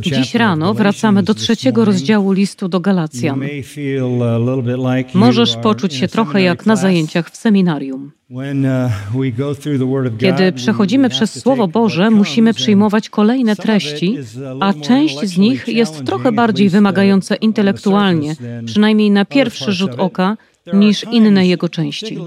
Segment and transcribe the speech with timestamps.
[0.00, 3.40] Dziś rano wracamy do trzeciego rozdziału listu do Galacjan.
[5.14, 8.12] Możesz poczuć się trochę jak na zajęciach w seminarium.
[8.30, 14.16] uh, Kiedy przechodzimy przez Słowo Boże, musimy przyjmować kolejne treści,
[14.60, 20.36] a część z nich jest trochę bardziej wymagająca intelektualnie, przynajmniej na pierwszy rzut oka,
[20.72, 22.18] niż inne jego części.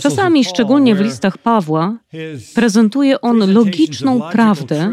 [0.00, 1.98] Czasami, szczególnie w listach Pawła,
[2.54, 4.92] prezentuje on logiczną prawdę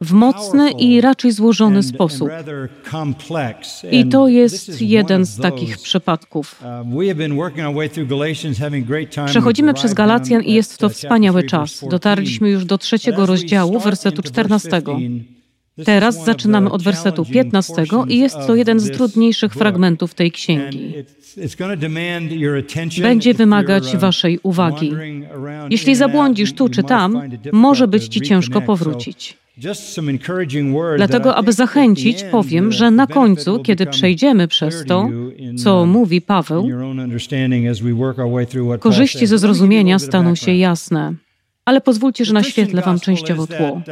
[0.00, 2.28] w mocny i raczej złożony sposób.
[3.90, 6.62] I to jest jeden z takich przypadków.
[9.26, 11.84] Przechodzimy przez Galacjan i jest to wspaniały czas.
[11.90, 14.82] Dotarliśmy już do trzeciego rozdziału, wersetu 14.
[15.84, 17.72] Teraz zaczynamy od wersetu 15
[18.08, 20.94] i jest to jeden z trudniejszych fragmentów tej księgi.
[23.02, 24.92] Będzie wymagać Waszej uwagi.
[25.70, 29.38] Jeśli zabłądzisz tu czy tam, może być Ci ciężko powrócić.
[30.96, 35.08] Dlatego, aby zachęcić, powiem, że na końcu, kiedy przejdziemy przez to,
[35.56, 36.68] co mówi Paweł,
[38.80, 41.14] korzyści ze zrozumienia staną się jasne.
[41.66, 43.82] Ale pozwólcie, że naświetlę Wam częściowo tło.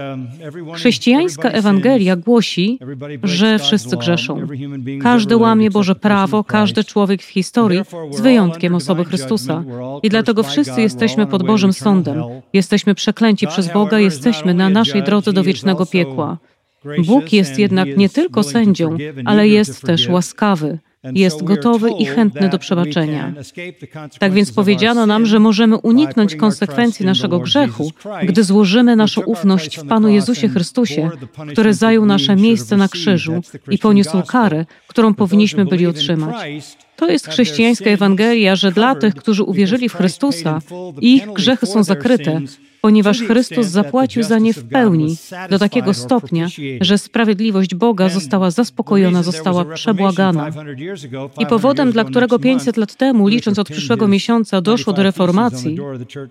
[0.75, 2.79] Chrześcijańska Ewangelia głosi,
[3.23, 4.47] że wszyscy grzeszą.
[5.03, 7.81] Każdy łamie Boże prawo, każdy człowiek w historii,
[8.11, 9.65] z wyjątkiem osoby Chrystusa.
[10.03, 12.23] I dlatego wszyscy jesteśmy pod Bożym sądem.
[12.53, 16.39] Jesteśmy przeklęci przez Boga, jesteśmy na naszej drodze do wiecznego piekła.
[17.07, 20.79] Bóg jest jednak nie tylko sędzią, ale jest też łaskawy
[21.13, 23.33] jest gotowy i chętny do przebaczenia.
[24.19, 27.91] Tak więc powiedziano nam, że możemy uniknąć konsekwencji naszego grzechu,
[28.23, 31.11] gdy złożymy naszą ufność w Panu Jezusie Chrystusie,
[31.53, 36.37] który zajął nasze miejsce na krzyżu i poniósł karę, którą powinniśmy byli otrzymać.
[37.05, 40.61] To jest chrześcijańska Ewangelia, że dla tych, którzy uwierzyli w Chrystusa,
[41.01, 42.41] ich grzechy są zakryte,
[42.85, 45.17] ponieważ Chrystus zapłacił za nie w pełni,
[45.51, 46.47] do takiego stopnia,
[46.81, 50.51] że sprawiedliwość Boga została zaspokojona, została przebłagana.
[51.39, 55.79] I powodem, dla którego 500 lat temu, licząc od przyszłego miesiąca, doszło do reformacji,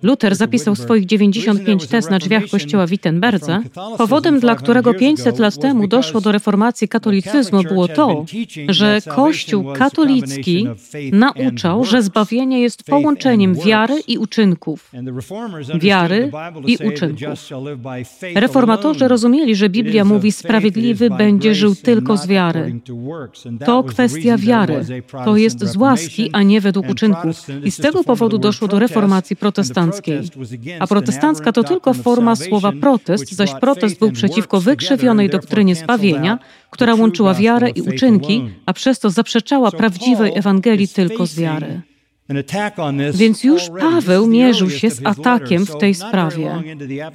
[0.03, 3.61] Luther zapisał swoich 95 tez na drzwiach kościoła w Wittenberdze,
[3.97, 8.25] powodem, dla którego 500 lat temu doszło do reformacji katolicyzmu, było to,
[8.69, 10.62] że Kościół katolicki
[11.11, 14.91] nauczał, że zbawienie jest połączeniem wiary i uczynków.
[15.79, 16.31] Wiary
[16.67, 17.49] i uczynków.
[18.35, 22.79] Reformatorzy rozumieli, że Biblia mówi, sprawiedliwy będzie żył tylko z wiary.
[23.65, 24.85] To kwestia wiary.
[25.25, 27.47] To jest z łaski, a nie według uczynków.
[27.63, 30.19] I z tego powodu doszło do reformacji protestanckiej.
[30.79, 36.39] A protestancka to tylko forma słowa protest, zaś protest był przeciwko wykrzywionej doktrynie zbawienia,
[36.73, 41.81] która łączyła wiarę i uczynki, a przez to zaprzeczała prawdziwej Ewangelii tylko z wiary.
[43.13, 46.63] Więc już Paweł mierzył się z atakiem w tej sprawie.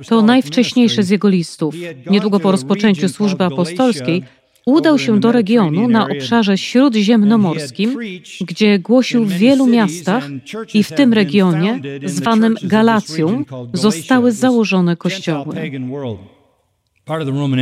[0.08, 1.74] To najwcześniejszy z jego listów.
[2.10, 4.22] Niedługo po rozpoczęciu służby apostolskiej
[4.66, 7.98] udał się do regionu na obszarze śródziemnomorskim,
[8.40, 10.28] gdzie głosił w wielu miastach
[10.74, 15.70] i w tym regionie, zwanym Galacją, zostały założone kościoły.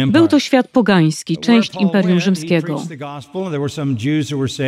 [0.06, 2.82] Był to świat pogański, część Imperium Rzymskiego.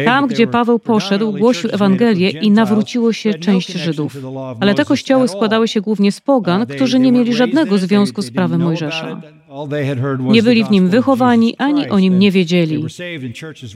[0.04, 4.16] Tam, gdzie Paweł poszedł, głosił Ewangelię i nawróciło się część Żydów.
[4.60, 8.60] Ale te kościoły składały się głównie z pogan, którzy nie mieli żadnego związku z prawem
[8.60, 9.20] Mojżesza.
[10.20, 12.84] Nie byli w nim wychowani, ani o nim nie wiedzieli.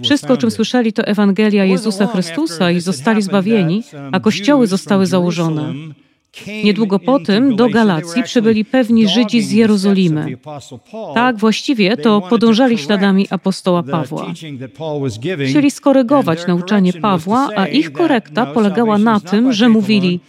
[0.03, 3.83] Wszystko, o czym słyszeli, to Ewangelia Jezusa Chrystusa i zostali zbawieni,
[4.13, 5.75] a kościoły zostały założone.
[6.65, 10.39] Niedługo po tym do Galacji przybyli pewni Żydzi z Jerozolimy.
[11.15, 14.27] Tak, właściwie to podążali śladami apostoła Pawła.
[15.49, 20.21] Chcieli skorygować nauczanie Pawła, a ich korekta polegała na tym, że mówili: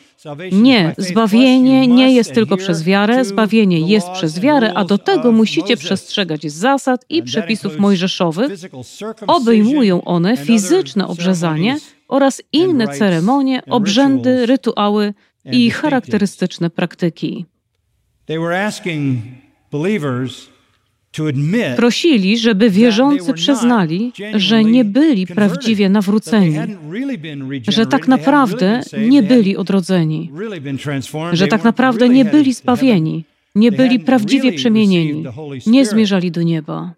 [0.52, 5.78] Nie, zbawienie nie jest tylko przez wiarę, zbawienie jest przez wiarę, a do tego musicie
[5.78, 8.52] przestrzegać zasad i przepisów mojżeszowych.
[9.28, 11.78] Obejmują one fizyczne obrzezanie
[12.08, 15.14] oraz inne ceremonie, obrzędy, rytuały
[15.52, 17.46] i charakterystyczne praktyki.
[21.76, 26.56] Prosili, żeby wierzący przyznali, że nie byli prawdziwie nawróceni,
[27.67, 30.32] że tak naprawdę nie byli odrodzeni,
[31.34, 33.23] że tak naprawdę nie byli zbawieni,
[33.56, 35.23] nie byli prawdziwie przemienieni,
[35.66, 36.94] nie zmierzali do nieba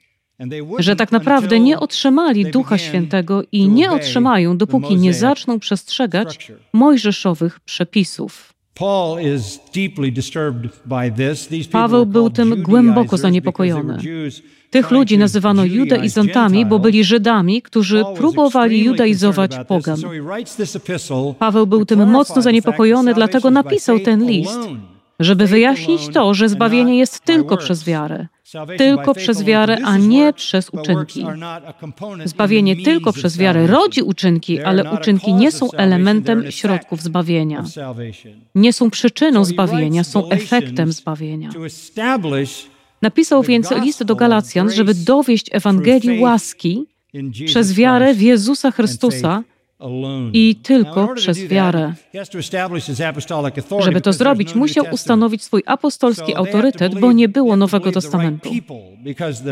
[0.79, 7.59] że tak naprawdę nie otrzymali Ducha Świętego i nie otrzymają, dopóki nie zaczną przestrzegać mojżeszowych
[7.59, 8.53] przepisów.
[11.71, 13.97] Paweł był tym głęboko zaniepokojony.
[14.69, 19.99] Tych ludzi nazywano judaizantami, bo byli Żydami, którzy próbowali judaizować pogan.
[21.39, 24.59] Paweł był tym mocno zaniepokojony, dlatego napisał ten list.
[25.19, 28.27] żeby wyjaśnić to, że zbawienie jest tylko przez wiarę.
[28.77, 31.25] Tylko przez wiarę, a nie przez uczynki.
[32.25, 37.63] Zbawienie tylko przez wiarę rodzi uczynki, ale uczynki nie są elementem środków zbawienia.
[38.55, 41.49] Nie są przyczyną zbawienia, są efektem zbawienia.
[43.01, 46.85] Napisał więc list do Galacjan, żeby dowieść Ewangelii łaski
[47.45, 49.43] przez wiarę w Jezusa Chrystusa,
[50.33, 51.93] i tylko przez wiarę.
[53.79, 58.49] Żeby to zrobić, musiał ustanowić swój apostolski autorytet, bo nie było Nowego Testamentu.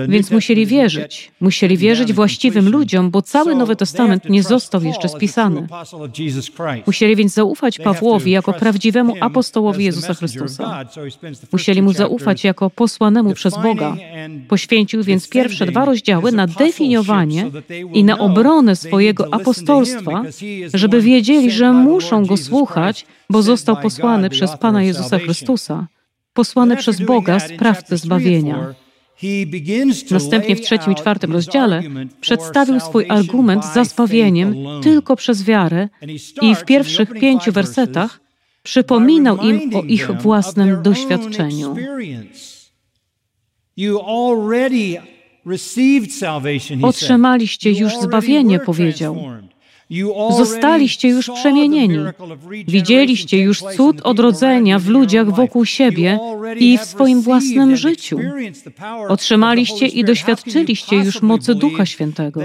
[0.08, 1.32] Więc musieli wierzyć.
[1.40, 5.68] Musieli wierzyć właściwym ludziom, bo cały Nowy Testament nie został jeszcze spisany.
[6.88, 10.86] Musieli więc zaufać Pawłowi jako prawdziwemu apostołowi Jezusa Chrystusa.
[11.52, 13.96] Musieli mu zaufać jako posłanemu przez Boga.
[14.48, 17.52] Poświęcił więc pierwsze dwa rozdziały na definiowanie
[17.94, 20.23] i na obronę swojego apostolstwa
[20.74, 25.88] żeby wiedzieli, że muszą Go słuchać, bo został posłany przez Pana Jezusa Chrystusa,
[26.34, 28.74] posłany przez Boga, sprawcę zbawienia.
[30.12, 31.84] Następnie w trzecim i czwartym rozdziale
[32.22, 35.90] przedstawił swój argument za zbawieniem tylko przez wiarę
[36.42, 38.20] i w pierwszych pięciu wersetach
[38.64, 41.76] przypominał im o ich własnym doświadczeniu.
[46.82, 49.18] Otrzymaliście już zbawienie, powiedział.
[50.38, 51.98] Zostaliście już przemienieni.
[52.68, 56.20] Widzieliście już cud odrodzenia w ludziach wokół siebie
[56.60, 58.20] i w swoim własnym życiu.
[59.08, 62.42] Otrzymaliście i doświadczyliście już mocy Ducha Świętego.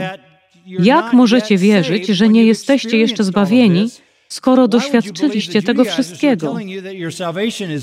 [0.67, 3.89] Jak możecie wierzyć, że nie jesteście jeszcze zbawieni,
[4.29, 6.57] skoro doświadczyliście tego wszystkiego?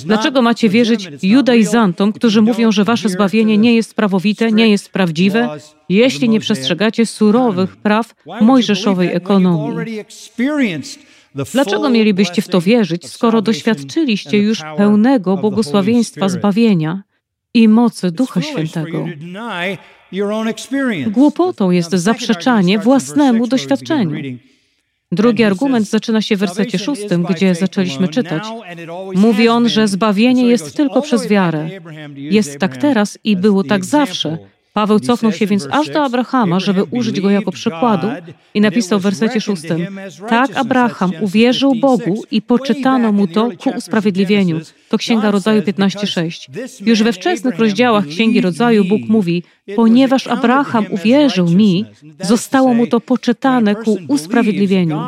[0.05, 5.57] Dlaczego macie wierzyć judaizantom, którzy mówią, że wasze zbawienie nie jest prawowite, nie jest prawdziwe,
[5.89, 10.05] jeśli nie przestrzegacie surowych praw mojżeszowej ekonomii?
[11.53, 17.03] Dlaczego mielibyście w to wierzyć, skoro doświadczyliście już pełnego błogosławieństwa zbawienia
[17.53, 19.05] i mocy Ducha Świętego?
[21.07, 24.37] Głupotą jest zaprzeczanie własnemu doświadczeniu.
[25.11, 28.43] Drugi argument zaczyna się w wersecie szóstym, gdzie zaczęliśmy czytać.
[29.15, 31.69] Mówi on, że zbawienie jest tylko przez wiarę.
[32.15, 34.37] Jest tak teraz i było tak zawsze.
[34.73, 38.07] Paweł cofnął się więc aż do Abrahama, żeby użyć go jako przykładu
[38.53, 39.99] i napisał w wersecie szóstym:
[40.29, 44.59] Tak Abraham uwierzył Bogu i poczytano mu to ku usprawiedliwieniu.
[44.89, 46.49] To Księga Rodzaju 15:6.
[46.85, 49.43] Już we wczesnych rozdziałach Księgi Rodzaju Bóg mówi:
[49.75, 51.85] Ponieważ Abraham uwierzył mi,
[52.21, 55.01] zostało mu to poczytane ku usprawiedliwieniu.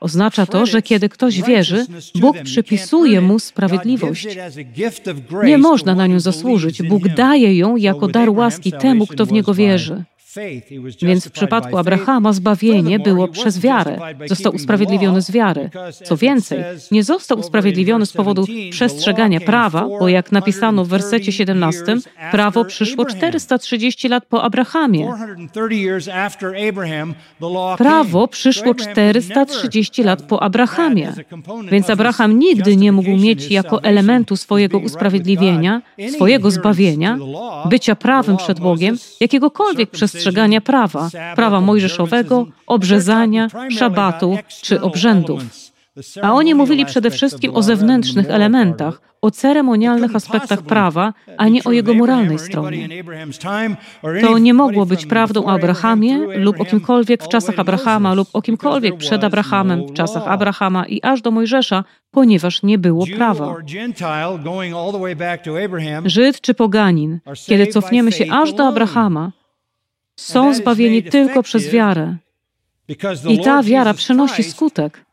[0.00, 4.26] Oznacza to, że kiedy ktoś wierzy, Bóg przypisuje mu sprawiedliwość.
[5.44, 6.82] Nie można na nią zasłużyć.
[6.82, 10.04] Bóg daje ją jako dar łaski temu, kto w niego wierzy.
[11.02, 13.98] Więc w przypadku Abrahama zbawienie było przez wiarę.
[14.26, 15.70] Został usprawiedliwiony z wiary.
[16.04, 16.58] Co więcej,
[16.90, 21.82] nie został usprawiedliwiony z powodu przestrzegania prawa, bo jak napisano w wersecie 17,
[22.30, 25.12] prawo przyszło 430 lat po Abrahamie.
[27.78, 31.12] Prawo przyszło 430 lat po Abrahamie.
[31.70, 35.82] Więc Abraham nigdy nie mógł mieć jako elementu swojego usprawiedliwienia,
[36.14, 37.18] swojego zbawienia,
[37.70, 45.42] bycia prawym przed Bogiem, jakiegokolwiek przestrzegania przestrzegania prawa, prawa mojżeszowego, obrzezania, szabatu czy obrzędów.
[46.22, 51.72] A oni mówili przede wszystkim o zewnętrznych elementach, o ceremonialnych aspektach prawa, a nie o
[51.72, 52.88] jego moralnej stronie.
[54.20, 58.42] To nie mogło być prawdą o Abrahamie lub o kimkolwiek w czasach Abrahama lub o
[58.42, 63.56] kimkolwiek przed Abrahamem w czasach Abrahama i aż do Mojżesza, ponieważ nie było prawa.
[66.04, 69.32] Żyd czy poganin, kiedy cofniemy się aż do Abrahama,
[70.16, 72.16] są zbawieni tylko przez wiarę.
[73.28, 75.04] I ta wiara przynosi skutek,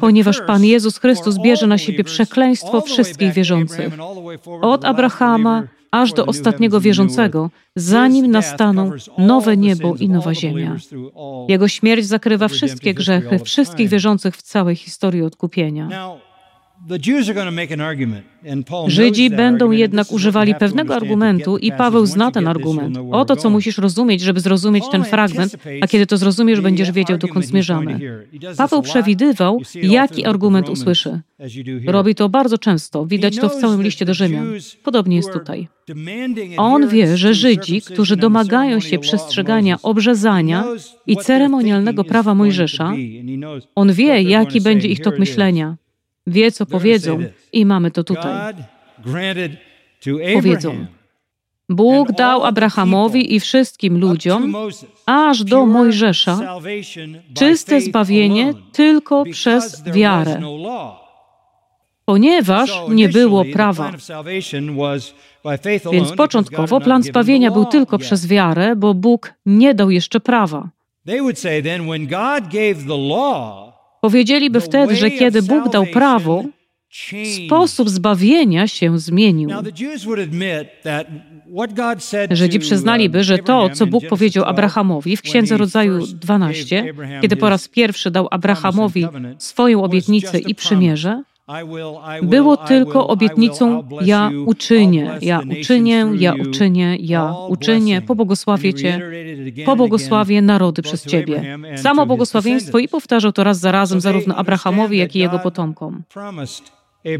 [0.00, 3.94] ponieważ Pan Jezus Chrystus bierze na siebie przekleństwo wszystkich wierzących.
[4.62, 10.76] Od Abrahama aż do ostatniego wierzącego, zanim nastaną nowe niebo i nowa ziemia.
[11.48, 15.88] Jego śmierć zakrywa wszystkie grzechy wszystkich wierzących w całej historii odkupienia.
[18.86, 22.98] Żydzi będą jednak używali pewnego argumentu i Paweł zna ten argument.
[23.10, 27.46] Oto, co musisz rozumieć, żeby zrozumieć ten fragment, a kiedy to zrozumiesz, będziesz wiedział, dokąd
[27.46, 28.24] zmierzamy.
[28.56, 31.20] Paweł przewidywał, jaki argument usłyszy.
[31.86, 34.46] Robi to bardzo często, widać to w całym liście do Rzymian.
[34.82, 35.68] Podobnie jest tutaj.
[36.56, 40.64] On wie, że Żydzi, którzy domagają się przestrzegania obrzezania
[41.06, 42.92] i ceremonialnego prawa Mojżesza,
[43.74, 45.76] on wie, jaki będzie ich tok myślenia
[46.26, 47.18] wie, co powiedzą,
[47.52, 48.54] i mamy to tutaj.
[50.34, 50.86] Powiedzą.
[51.68, 54.54] Bóg dał Abrahamowi i wszystkim ludziom,
[55.06, 56.60] aż do Mojżesza,
[57.34, 60.40] czyste zbawienie tylko przez wiarę.
[62.04, 63.92] ponieważ nie było prawa.
[65.92, 70.68] Więc początkowo plan zbawienia był tylko przez wiarę, bo Bóg nie dał jeszcze prawa.
[74.04, 76.44] Powiedzieliby wtedy, że kiedy Bóg dał prawo,
[77.46, 79.50] sposób zbawienia się zmienił.
[82.30, 87.68] Żydzi przyznaliby, że to, co Bóg powiedział Abrahamowi w Księdze Rodzaju 12, kiedy po raz
[87.68, 89.06] pierwszy dał Abrahamowi
[89.38, 91.22] swoją obietnicę i przymierze,
[92.22, 99.00] było tylko obietnicą ja uczynię, ja uczynię, ja uczynię, ja uczynię, pobłogosławię Cię,
[99.66, 101.58] pobłogosławię narody przez Ciebie.
[101.76, 106.02] Samo błogosławieństwo i powtarzał to raz za razem zarówno Abrahamowi, jak i jego potomkom.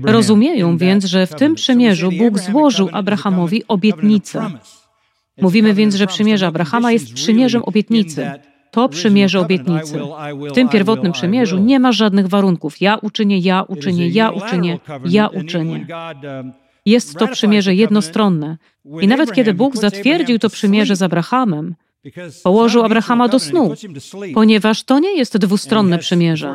[0.03, 4.51] Rozumieją więc, że w tym przymierzu Bóg złożył Abrahamowi obietnicę.
[5.41, 8.31] Mówimy więc, że przymierze Abrahama jest przymierzem obietnicy.
[8.75, 9.99] To przymierze obietnicy.
[10.51, 12.81] W tym pierwotnym przymierzu nie ma żadnych warunków.
[12.81, 15.87] Ja uczynię, ja uczynię, ja uczynię, ja uczynię.
[16.87, 18.57] Jest to przymierze jednostronne.
[19.01, 21.75] I nawet kiedy Bóg zatwierdził to przymierze z Abrahamem,
[22.43, 23.75] Położył Abrahama do snu,
[24.35, 26.55] ponieważ to nie jest dwustronne przymierze.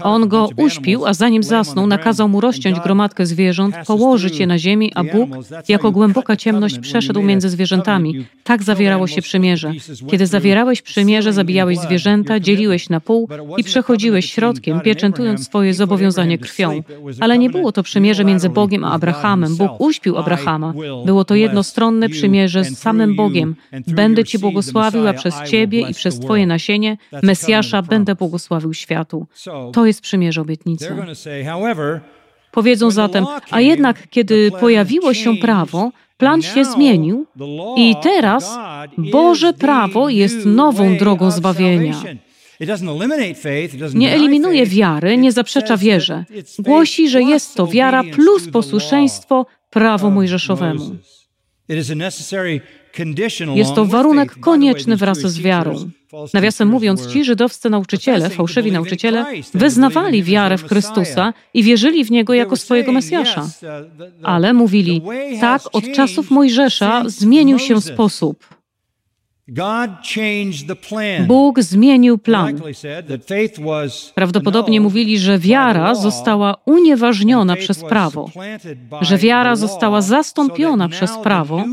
[0.00, 4.92] On go uśpił, a zanim zasnął, nakazał mu rozciąć gromadkę zwierząt, położyć je na ziemi,
[4.94, 5.30] a Bóg,
[5.68, 8.26] jako głęboka ciemność, przeszedł między zwierzętami.
[8.44, 9.72] Tak zawierało się przymierze.
[10.10, 16.82] Kiedy zawierałeś przymierze, zabijałeś zwierzęta, dzieliłeś na pół i przechodziłeś środkiem, pieczętując swoje zobowiązanie krwią.
[17.20, 19.56] Ale nie było to przymierze między Bogiem a Abrahamem.
[19.56, 20.74] Bóg uśpił Abrahama.
[21.06, 23.54] Było to jednostronne przymierze z samym Bogiem.
[23.86, 29.26] Będę Ci błogosławił, a przez Ciebie i przez Twoje nasienie Mesjasza będę błogosławił światu.
[29.72, 30.96] To jest przymierze obietnicy.
[32.52, 37.26] Powiedzą zatem, a jednak kiedy pojawiło się prawo, plan się zmienił
[37.76, 38.58] i teraz
[38.98, 41.94] Boże prawo jest nową drogą zbawienia.
[43.94, 46.24] Nie eliminuje wiary, nie zaprzecza wierze.
[46.58, 50.96] Głosi, że jest to wiara plus posłuszeństwo prawu mojżeszowemu.
[53.54, 55.90] Jest to warunek konieczny wraz z wiarą.
[56.34, 62.34] Nawiasem mówiąc, ci żydowscy nauczyciele, fałszywi nauczyciele, wyznawali wiarę w Chrystusa i wierzyli w Niego
[62.34, 63.40] jako swojego Mesjasza.
[63.40, 63.48] uh,
[64.22, 65.02] Ale mówili,
[65.40, 68.55] tak, od czasów Mojżesza zmienił się sposób.
[71.26, 72.60] Bóg zmienił plan.
[74.14, 78.30] Prawdopodobnie mówili, że wiara została unieważniona przez prawo,
[79.00, 81.64] że wiara została zastąpiona przez prawo,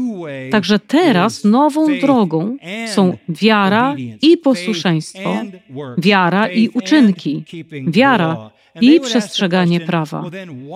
[0.51, 5.35] także teraz nową drogą są wiara i posłuszeństwo,
[5.97, 7.43] wiara i uczynki,
[7.87, 8.51] wiara
[8.81, 10.23] i przestrzeganie prawa.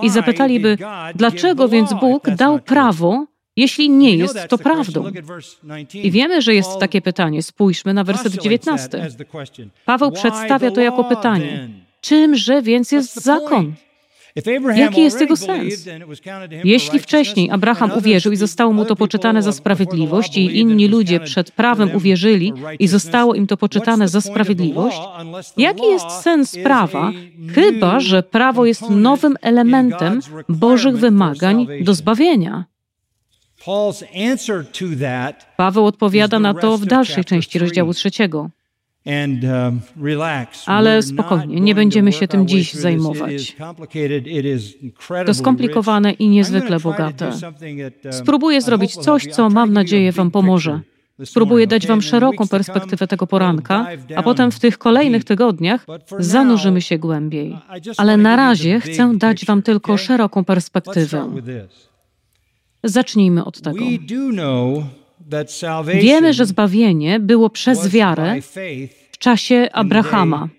[0.03, 0.77] I zapytaliby,
[1.15, 3.25] dlaczego więc Bóg dał prawo,
[3.57, 5.11] jeśli nie jest to prawdą.
[5.93, 7.43] I wiemy, że jest takie pytanie.
[7.43, 9.09] Spójrzmy na werset 19.
[9.85, 11.69] Paweł przedstawia to jako pytanie.
[12.01, 13.73] Czymże więc jest zakon?
[14.75, 15.87] Jaki jest jego sens?
[16.63, 21.51] Jeśli wcześniej Abraham uwierzył i zostało mu to poczytane za sprawiedliwość, i inni ludzie przed
[21.51, 24.97] prawem uwierzyli i zostało im to poczytane za sprawiedliwość,
[25.57, 27.11] jaki jest sens prawa,
[27.55, 32.65] chyba że prawo jest nowym elementem Bożych wymagań do zbawienia?
[35.57, 38.49] Paweł odpowiada na to w dalszej części rozdziału trzeciego.
[39.05, 39.81] um,
[40.65, 43.55] Ale spokojnie, nie będziemy się tym dziś zajmować.
[45.25, 47.29] To skomplikowane i niezwykle bogate.
[47.29, 50.79] um, Spróbuję zrobić coś, co mam nadzieję Wam pomoże.
[51.25, 55.85] Spróbuję dać Wam szeroką perspektywę tego poranka, a potem w tych kolejnych tygodniach
[56.19, 57.57] zanurzymy się głębiej.
[57.97, 61.29] Ale na razie chcę dać Wam tylko szeroką perspektywę.
[62.89, 63.79] Zacznijmy od tego.
[66.01, 68.35] Wiemy, że zbawienie było przez wiarę
[69.11, 70.49] w czasie Abrahama.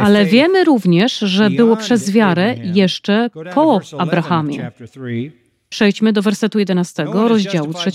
[0.00, 4.70] Ale wiemy również, że było przez wiarę jeszcze po Abrahamie.
[5.72, 7.90] Przejdźmy do wersetu 11, rozdziału 3.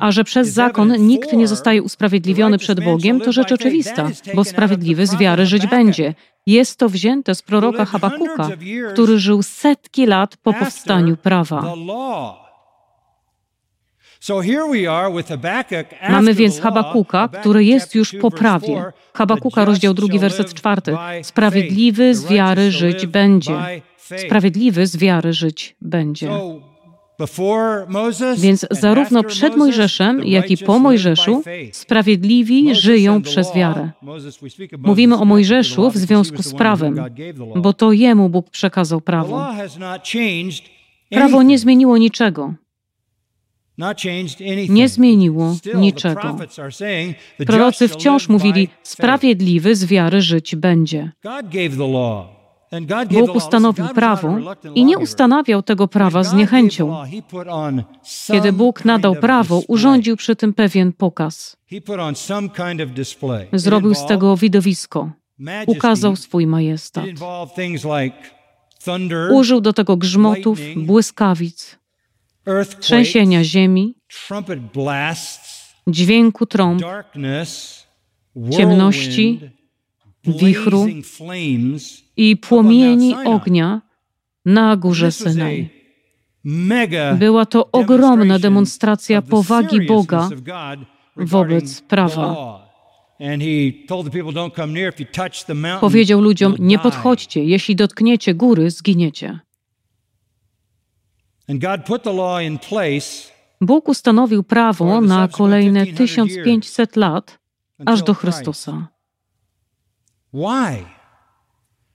[0.00, 5.06] A że przez zakon nikt nie zostaje usprawiedliwiony przed Bogiem, to rzecz oczywista, bo sprawiedliwy
[5.06, 6.14] z wiary żyć będzie.
[6.46, 8.48] Jest to wzięte z proroka Habakuka,
[8.92, 11.74] który żył setki lat po powstaniu prawa.
[16.08, 18.84] Mamy więc Habakuka, który jest już po prawie.
[19.14, 20.96] Habakuka, rozdział drugi, werset czwarty.
[21.22, 23.54] Sprawiedliwy z wiary żyć będzie.
[24.26, 26.30] Sprawiedliwy z wiary żyć będzie.
[28.38, 33.90] Więc zarówno przed Mojżeszem, jak i po Mojżeszu sprawiedliwi żyją przez wiarę.
[34.78, 37.00] Mówimy o Mojżeszu w związku z prawem,
[37.56, 39.46] bo to jemu Bóg przekazał prawo.
[41.10, 42.54] Prawo nie zmieniło niczego.
[44.68, 46.36] nie zmieniło niczego.
[47.46, 51.12] Prorocy wciąż mówili: Sprawiedliwy z wiary żyć będzie.
[53.10, 54.38] Bóg ustanowił prawo
[54.74, 56.96] i nie ustanawiał tego prawa z niechęcią.
[58.26, 61.56] Kiedy Bóg nadał prawo, urządził przy tym pewien pokaz.
[63.52, 65.10] Zrobił z tego widowisko.
[65.66, 67.04] Ukazał swój majestat.
[69.32, 71.78] Użył do tego grzmotów, błyskawic,
[72.80, 73.94] trzęsienia ziemi,
[75.88, 76.82] dźwięku trąb,
[78.50, 79.40] ciemności,
[80.24, 80.86] wichru
[82.16, 83.82] i płomieni ognia
[84.44, 85.70] na górze Synaj.
[87.18, 90.28] Była to ogromna demonstracja powagi Boga
[91.16, 92.36] wobec prawa.
[95.80, 99.40] Powiedział ludziom: Nie podchodźcie, jeśli dotkniecie góry, zginiecie.
[103.60, 107.38] Bóg ustanowił prawo na kolejne 1500 lat,
[107.86, 108.88] aż do Chrystusa.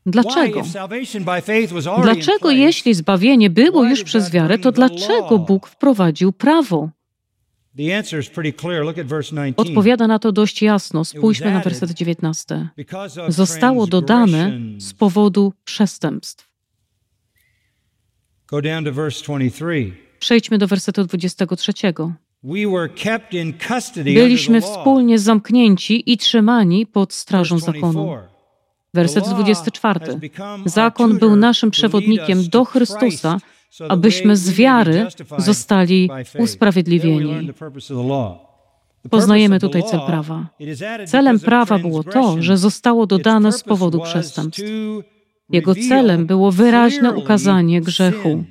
[0.05, 0.63] Dlaczego?
[2.01, 6.89] Dlaczego, jeśli zbawienie było już przez wiarę, to dlaczego Bóg wprowadził prawo?
[9.57, 11.05] Odpowiada na to dość jasno.
[11.05, 12.69] Spójrzmy na werset 19.
[13.27, 16.49] Zostało dodane z powodu przestępstw.
[20.19, 21.73] Przejdźmy do wersetu 23.
[24.03, 28.30] Byliśmy wspólnie zamknięci i trzymani pod strażą zakonu.
[28.93, 29.99] Werset 24.
[30.65, 33.37] Zakon był naszym przewodnikiem do Chrystusa,
[33.89, 35.07] abyśmy z wiary
[35.37, 37.51] zostali usprawiedliwieni.
[39.09, 40.47] Poznajemy tutaj cel prawa.
[41.05, 44.63] Celem prawa było to, że zostało dodane z powodu przestępstw.
[45.49, 48.43] Jego celem było wyraźne ukazanie grzechu.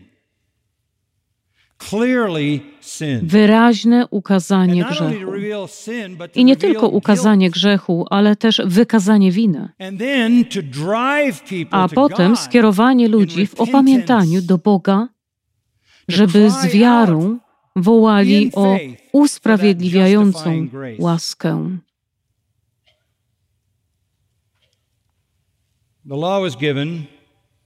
[3.23, 5.33] Wyraźne ukazanie grzechu.
[6.35, 9.69] I nie tylko ukazanie grzechu, ale też wykazanie winy.
[11.71, 15.09] A potem skierowanie ludzi w opamiętaniu do Boga,
[16.09, 17.39] żeby z wiarą
[17.77, 18.77] wołali o
[19.13, 20.67] usprawiedliwiającą
[20.99, 21.79] łaskę.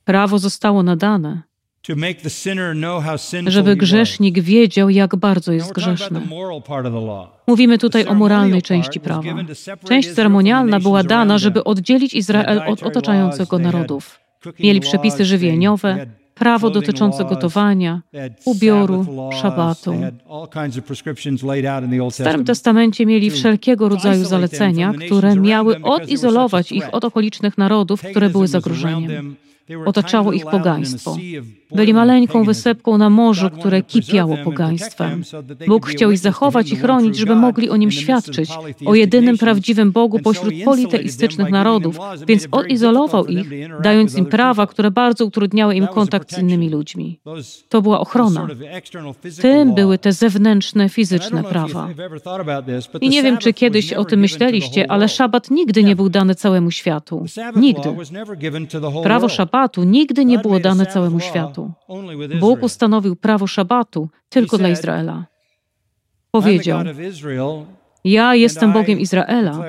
[0.05, 1.43] Prawo zostało nadane,
[3.47, 6.21] żeby grzesznik wiedział, jak bardzo jest grzeszny.
[7.47, 9.35] Mówimy tutaj o moralnej części prawa.
[9.89, 14.21] Część ceremonialna była dana, żeby oddzielić Izrael od otaczających narodów.
[14.61, 18.03] Mieli przepisy żywieniowe, prawo dotyczące gotowania,
[18.45, 19.07] ubioru,
[19.41, 19.95] szabatu.
[22.11, 28.31] W Starym Testamencie mieli wszelkiego rodzaju zalecenia, które miały odizolować ich od okolicznych narodów, które
[28.31, 29.37] były zagrożeniem.
[29.87, 31.17] Otaczało ich pogaństwo.
[31.73, 35.23] Byli maleńką wysepką na morzu, które kipiało pogaństwem.
[35.67, 38.51] Bóg chciał ich zachować i chronić, żeby mogli o nim świadczyć,
[38.87, 43.47] o jedynym prawdziwym Bogu pośród politeistycznych narodów, więc odizolował ich,
[43.83, 47.19] dając im prawa, które bardzo utrudniały im kontakt z innymi ludźmi.
[47.69, 48.49] To była ochrona.
[49.41, 51.89] Tym były te zewnętrzne, fizyczne prawa.
[53.01, 56.71] I nie wiem, czy kiedyś o tym myśleliście, ale szabat nigdy nie był dany całemu
[56.71, 57.25] światu.
[57.57, 57.89] Nigdy.
[59.03, 61.64] Prawo szabatu nigdy nie było dane całemu światu.
[62.41, 65.27] Bóg ustanowił prawo szabatu tylko dla Izraela.
[66.31, 66.81] Powiedział:
[68.05, 69.65] Ja jestem Bogiem Izraela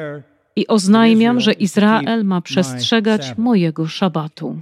[0.55, 4.57] i oznajmiam, że Izrael ma przestrzegać mojego szabatu.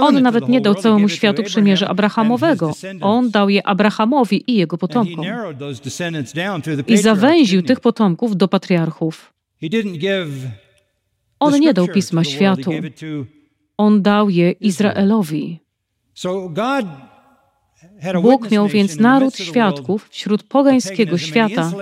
[0.00, 2.72] On nawet nie dał całemu światu przymierza Abrahamowego.
[3.00, 5.24] On dał je Abrahamowi i jego potomkom.
[6.86, 9.32] I zawęził tych potomków do patriarchów.
[11.40, 12.70] On nie dał pisma światu.
[13.76, 15.60] On dał je Izraelowi.
[18.22, 21.72] Bóg miał więc naród świadków wśród pogańskiego świata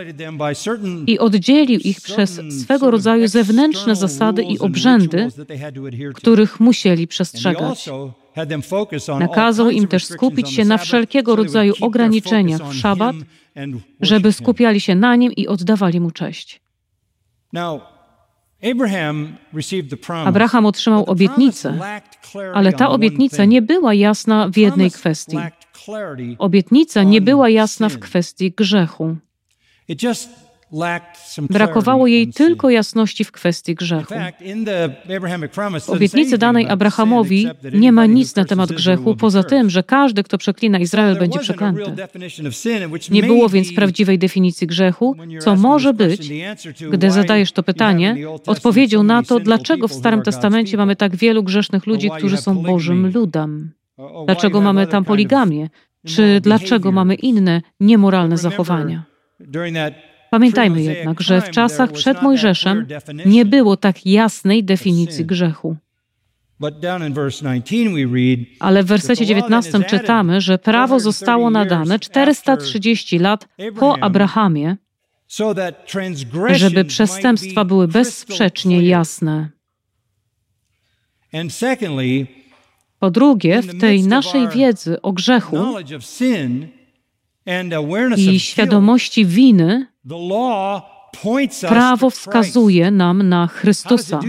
[1.07, 5.29] i oddzielił ich przez swego rodzaju zewnętrzne zasady i obrzędy,
[6.15, 7.91] których musieli przestrzegać.
[9.19, 13.17] Nakazał im też skupić się na wszelkiego rodzaju ograniczeniach w szabat,
[14.01, 16.61] żeby skupiali się na nim i oddawali mu cześć.
[20.27, 21.79] Abraham otrzymał obietnicę,
[22.55, 25.37] ale ta obietnica nie była jasna w jednej kwestii.
[26.39, 29.17] Obietnica nie była jasna w kwestii grzechu.
[31.51, 34.15] Brakowało jej tylko jasności w kwestii grzechu.
[35.81, 40.39] W obietnicy danej Abrahamowi nie ma nic na temat grzechu, poza tym, że każdy, kto
[40.39, 41.93] przeklina Izrael, będzie przeklęty.
[43.11, 46.33] Nie było więc prawdziwej definicji grzechu, co może być,
[46.91, 51.87] gdy zadajesz to pytanie, odpowiedzią na to, dlaczego w Starym Testamencie mamy tak wielu grzesznych
[51.87, 53.73] ludzi, którzy są Bożym ludem.
[54.27, 55.69] Dlaczego mamy tam poligamię?
[56.07, 59.05] czy dlaczego mamy inne niemoralne zachowania.
[60.33, 62.87] Pamiętajmy jednak, że w czasach przed Mojżeszem
[63.27, 65.77] nie było tak jasnej definicji grzechu.
[68.61, 74.77] Ale w wersecie 19 czytamy, że prawo zostało nadane 430 lat po Abrahamie,
[76.53, 79.49] żeby przestępstwa były bezsprzecznie jasne.
[82.99, 85.57] Po drugie, w tej naszej wiedzy o grzechu
[88.17, 89.87] i świadomości winy,
[91.69, 94.21] prawo wskazuje nam na Chrystusa.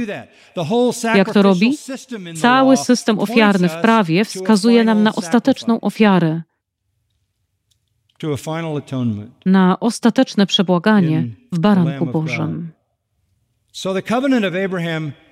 [1.16, 1.78] Jak to robi?
[2.36, 6.42] Cały system ofiarny w prawie wskazuje nam na ostateczną ofiarę,
[9.46, 12.72] na ostateczne przebłaganie w baranku Bożym.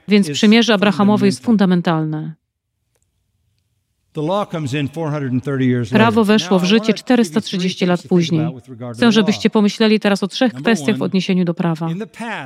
[0.07, 2.35] Więc przymierze Abrahamowe jest fundamentalne.
[5.89, 8.47] Prawo weszło w życie 430 lat później.
[8.93, 11.89] Chcę, żebyście pomyśleli teraz o trzech kwestiach w odniesieniu do prawa.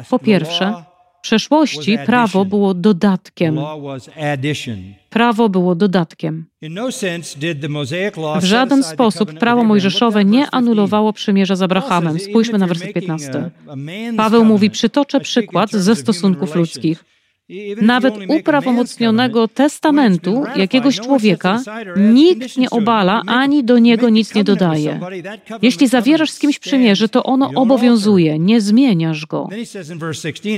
[0.09, 0.73] Po pierwsze,
[1.17, 3.59] w przeszłości prawo było dodatkiem.
[5.09, 6.45] Prawo było dodatkiem.
[8.39, 12.19] W żaden sposób prawo mojżeszowe nie anulowało przymierza z Abrahamem.
[12.19, 13.51] Spójrzmy na werset 15.
[14.17, 17.03] Paweł mówi: Przytoczę przykład ze stosunków ludzkich.
[17.81, 21.61] Nawet uprawomocnionego testamentu jakiegoś człowieka
[21.97, 24.99] nikt nie obala ani do niego nic nie dodaje.
[25.61, 29.49] Jeśli zawierasz z kimś przymierze, to ono obowiązuje, nie zmieniasz go.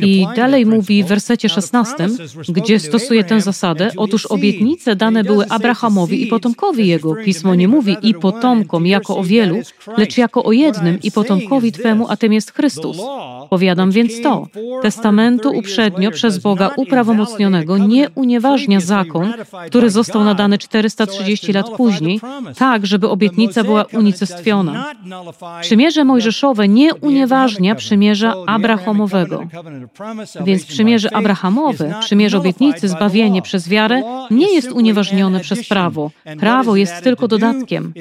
[0.01, 2.07] I dalej mówi w wersecie 16,
[2.49, 7.15] gdzie stosuje tę zasadę, otóż obietnice dane były Abrahamowi i potomkowi jego.
[7.15, 9.57] Pismo nie mówi i potomkom jako o wielu,
[9.97, 12.97] lecz jako o jednym i potomkowi Twemu, a tym jest Chrystus.
[13.49, 14.47] Powiadam więc to,
[14.81, 19.33] testamentu uprzednio przez Boga uprawomocnionego nie unieważnia zakon,
[19.67, 22.19] który został nadany 430 lat później,
[22.57, 24.93] tak, żeby obietnica była unicestwiona.
[25.61, 29.47] Przymierze mojżeszowe nie unieważnia przymierza Abrahamowego.
[30.45, 36.11] Więc przymierze Abrahamowe, przymierze obietnicy, zbawienie przez wiarę, nie jest unieważnione przez prawo.
[36.39, 37.93] Prawo jest tylko dodatkiem.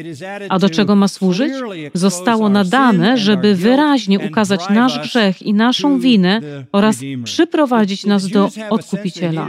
[0.49, 1.53] A do czego ma służyć?
[1.95, 6.41] Zostało nadane, żeby wyraźnie ukazać nasz grzech i naszą winę
[6.73, 9.48] oraz przyprowadzić nas do odkupiciela.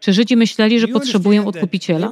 [0.00, 2.10] Czy Żydzi myśleli, że potrzebują odkupiciela?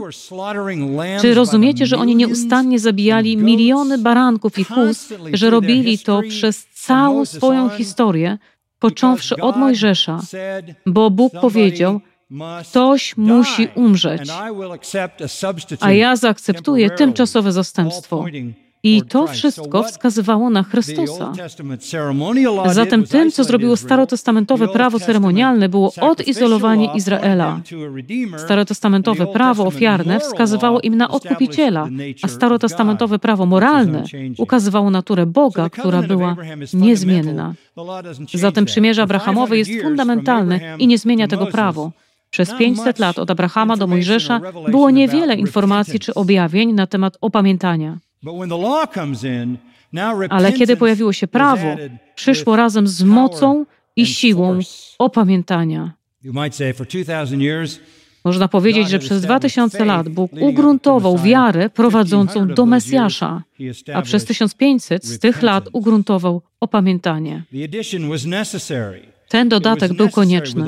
[1.20, 7.24] Czy rozumiecie, że oni nieustannie zabijali miliony baranków i kóz, że robili to przez całą
[7.24, 8.38] swoją historię,
[8.78, 10.20] począwszy od Mojżesza,
[10.86, 12.00] bo Bóg powiedział,
[12.70, 14.30] Ktoś musi umrzeć,
[15.80, 18.24] a ja zaakceptuję tymczasowe zastępstwo.
[18.82, 21.32] I to wszystko wskazywało na Chrystusa.
[22.66, 27.60] Zatem tym, co zrobiło starotestamentowe prawo ceremonialne, było odizolowanie Izraela.
[28.36, 31.88] Starotestamentowe prawo ofiarne wskazywało im na odkupiciela,
[32.22, 34.04] a starotestamentowe prawo moralne
[34.38, 36.36] ukazywało naturę Boga, która była
[36.74, 37.54] niezmienna.
[38.34, 41.92] Zatem przymierze Abrahamowe jest fundamentalne i nie zmienia tego prawo.
[42.30, 47.98] Przez 500 lat od Abrahama do Mojżesza było niewiele informacji czy objawień na temat opamiętania.
[50.30, 51.76] Ale kiedy pojawiło się prawo,
[52.14, 54.58] przyszło razem z mocą i siłą
[54.98, 55.92] opamiętania.
[58.24, 63.42] Można powiedzieć, że przez 2000 lat Bóg ugruntował wiarę prowadzącą do Mesjasza,
[63.94, 67.42] a przez 1500 z tych lat ugruntował opamiętanie.
[69.28, 70.64] Ten dodatek był konieczny.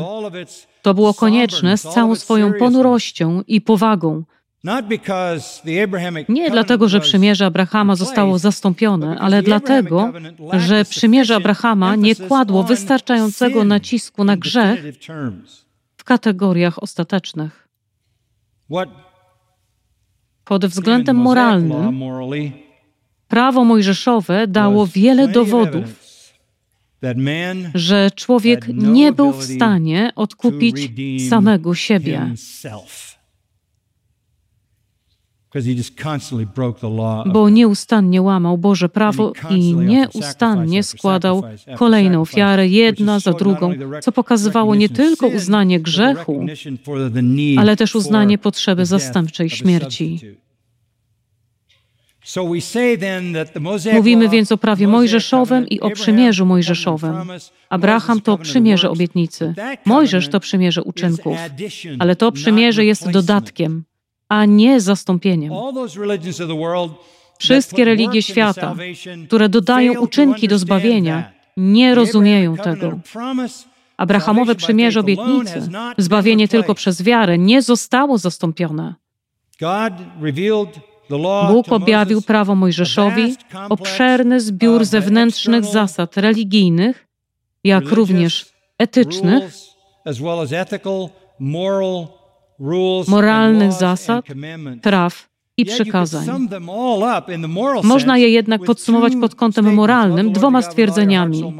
[0.83, 4.25] To było konieczne z całą swoją ponurością i powagą,
[6.29, 10.13] nie dlatego, że przymierze Abrahama zostało zastąpione, ale dlatego,
[10.53, 14.85] że przymierze Abrahama nie kładło wystarczającego nacisku na grzech
[15.97, 17.69] w kategoriach ostatecznych.
[20.45, 22.01] Pod względem moralnym,
[23.29, 25.85] prawo mojżeszowe dało wiele dowodów,
[27.75, 30.91] że człowiek nie był w stanie odkupić
[31.29, 32.35] samego siebie.
[37.27, 41.43] Bo nieustannie łamał Boże prawo i nieustannie składał
[41.77, 46.47] kolejną ofiarę, jedna za drugą, co pokazywało nie tylko uznanie grzechu,
[47.59, 50.21] ale też uznanie potrzeby zastępczej śmierci.
[53.93, 57.15] Mówimy więc o prawie mojżeszowym i o przymierzu mojżeszowym.
[57.69, 61.37] Abraham to przymierze obietnicy, Mojżesz to przymierze uczynków,
[61.99, 63.85] ale to przymierze jest dodatkiem
[64.29, 65.53] a nie zastąpieniem.
[67.39, 68.75] Wszystkie religie świata,
[69.27, 72.99] które dodają uczynki do zbawienia, nie rozumieją tego.
[73.97, 78.95] Abrahamowe przymierze obietnicy, zbawienie tylko przez wiarę, nie zostało zastąpione.
[81.49, 83.37] Bóg objawił prawo Mojżeszowi,
[83.69, 87.07] obszerny zbiór zewnętrznych zasad religijnych,
[87.65, 88.47] jak również
[88.79, 89.55] etycznych,
[93.09, 94.25] moralnych zasad,
[94.83, 96.49] praw i przykazań.
[97.83, 101.55] Można je jednak podsumować pod kątem moralnym dwoma stwierdzeniami.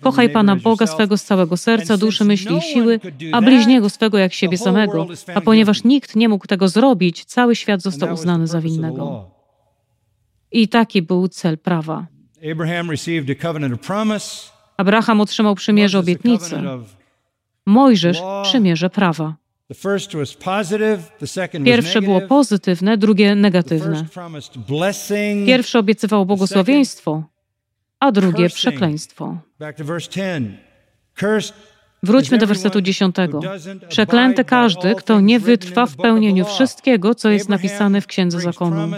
[0.00, 3.00] Kochaj Pana Boga swego z całego serca, duszy, myśli i siły,
[3.32, 5.06] a bliźniego swego jak siebie samego.
[5.34, 9.30] A ponieważ nikt nie mógł tego zrobić, cały świat został uznany za winnego.
[10.52, 12.06] I taki był cel prawa.
[14.76, 16.62] Abraham otrzymał przymierze obietnicy.
[17.66, 19.34] Mojżesz przymierze prawa.
[21.64, 24.06] Pierwsze było pozytywne, drugie negatywne.
[25.46, 27.22] Pierwsze obiecywało błogosławieństwo,
[28.00, 29.38] a drugie przekleństwo.
[32.02, 33.40] Wróćmy do wersetu dziesiątego.
[33.88, 38.96] Przeklęty każdy, kto nie wytrwa w pełnieniu wszystkiego, co jest napisane w Księdze Zakonu.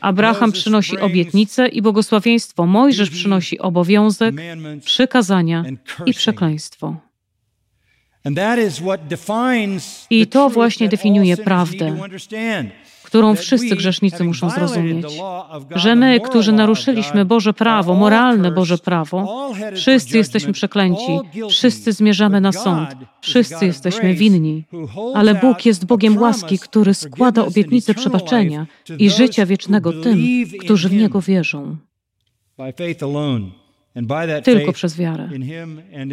[0.00, 2.66] Abraham przynosi obietnicę i błogosławieństwo.
[2.66, 4.34] Mojżesz przynosi obowiązek,
[4.84, 5.64] przykazania
[6.06, 7.09] i przekleństwo.
[10.10, 11.96] I to właśnie definiuje prawdę,
[13.02, 15.06] którą wszyscy grzesznicy muszą zrozumieć,
[15.74, 21.18] że my, którzy naruszyliśmy Boże prawo, moralne Boże prawo, wszyscy jesteśmy przeklęci,
[21.50, 24.64] wszyscy zmierzamy na sąd, wszyscy jesteśmy winni.
[25.14, 28.66] Ale Bóg jest Bogiem łaski, który składa obietnicę przebaczenia
[28.98, 30.18] i życia wiecznego tym,
[30.60, 31.76] którzy w Niego wierzą.
[34.44, 35.28] Tylko przez wiarę.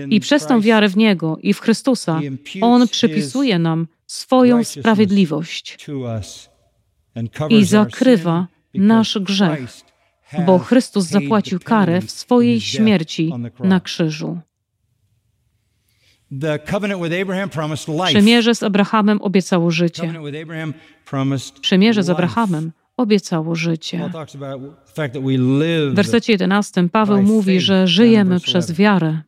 [0.10, 2.22] I przez tą wiarę w Niego i w Chrystusa
[2.62, 5.78] On przypisuje nam swoją sprawiedliwość
[7.50, 9.84] i zakrywa nasz grzech,
[10.46, 14.40] bo Chrystus zapłacił karę w swojej śmierci na krzyżu.
[18.08, 20.14] Przymierze z Abrahamem obiecało życie.
[21.62, 24.10] Przymierze z Abrahamem obiecało życie.
[25.92, 29.22] W wersecie 11 Paweł mówi, że żyjemy przez wiarę.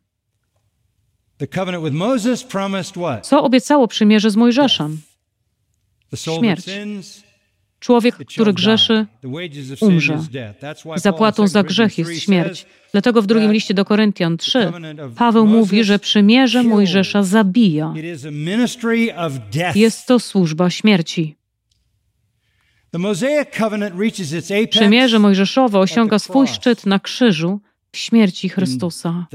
[3.22, 5.00] Co obiecało przymierze z Mojżeszem?
[6.16, 6.66] Śmierć.
[7.80, 9.06] Człowiek, który grzeszy,
[9.80, 10.18] umrze.
[10.96, 12.66] Zapłatą za grzech jest śmierć.
[12.92, 14.72] Dlatego w drugim liście do Koryntian 3
[15.16, 17.94] Paweł mówi, że przymierze Mojżesza zabija.
[19.74, 21.39] Jest to służba śmierci.
[24.70, 27.60] Przymierze Mojżeszowe osiąga swój szczyt na krzyżu
[27.92, 29.26] w śmierci Chrystusa,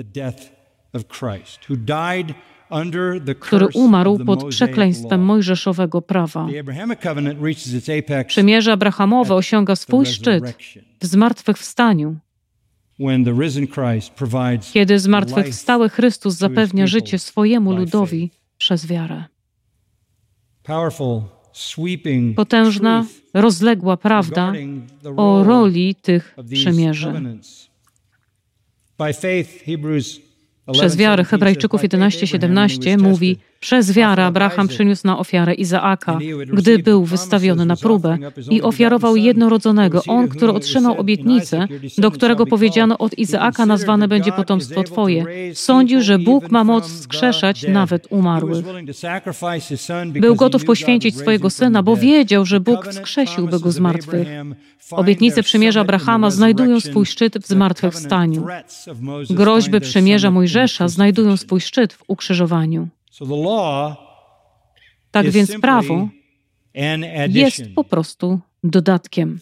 [3.39, 6.47] który umarł pod przekleństwem mojżeszowego prawa.
[8.27, 10.57] Przymierze Abrahamowe osiąga swój szczyt
[11.01, 12.15] w zmartwychwstaniu,
[14.73, 19.23] kiedy zmartwychwstały Chrystus zapewnia życie swojemu ludowi przez wiarę.
[22.35, 24.53] Potężna, rozległa prawda
[25.17, 27.13] o roli tych przymierzy.
[30.71, 36.19] Przez wiarę Hebrajczyków 11:17 mówi: Przez wiarę Abraham przyniósł na ofiarę Izaaka,
[36.53, 38.17] gdy był wystawiony na próbę
[38.49, 44.83] i ofiarował jednorodzonego, on, który otrzymał obietnicę, do którego powiedziano: Od Izaaka nazwane będzie potomstwo
[44.83, 45.25] Twoje.
[45.53, 48.65] Sądził, że Bóg ma moc wskrzeszać nawet umarłych.
[50.05, 54.27] Był gotów poświęcić swojego syna, bo wiedział, że Bóg wskrzesiłby go z martwych.
[54.91, 58.47] Obietnice przymierza Abrahama znajdują swój szczyt w zmartwychwstaniu.
[59.29, 62.87] Groźby przymierza Mojżesza znajdują swój szczyt w ukrzyżowaniu.
[65.11, 66.07] Tak więc prawo
[67.29, 69.39] jest po prostu dodatkiem.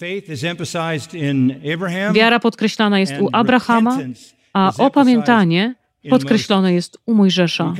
[2.13, 3.99] Wiara podkreślana jest u Abrahama,
[4.53, 5.75] a opamiętanie
[6.09, 7.73] podkreślone jest u Mojżesza.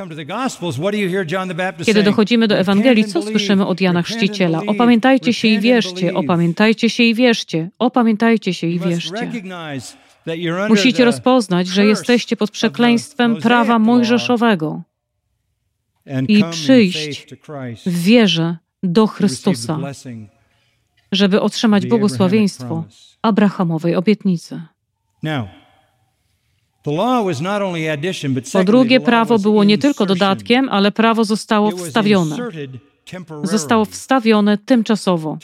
[1.86, 4.62] Kiedy dochodzimy do Ewangelii, co słyszymy od Jana Chrzciciela?
[4.68, 9.32] Opamiętajcie się i wierzcie, opamiętajcie się i wierzcie, opamiętajcie się i wierzcie.
[10.70, 14.82] Musicie rozpoznać, że jesteście pod przekleństwem prawa mojżeszowego
[16.28, 17.36] i przyjść
[17.86, 19.80] w wierze do Chrystusa,
[21.12, 22.84] żeby otrzymać błogosławieństwo
[23.22, 24.62] Abrahamowej obietnicy.
[28.54, 32.38] Po drugie, prawo było nie tylko dodatkiem, ale prawo zostało wstawione.
[33.44, 35.38] Zostało wstawione tymczasowo.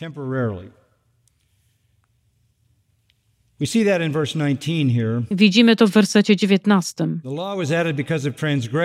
[5.31, 7.07] Widzimy to w wersecie 19.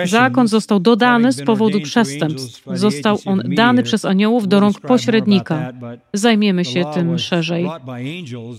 [0.05, 2.63] Zakon został dodany z powodu przestępstw.
[2.73, 5.73] Został on dany przez aniołów do rąk pośrednika.
[6.13, 7.67] Zajmiemy się tym szerzej.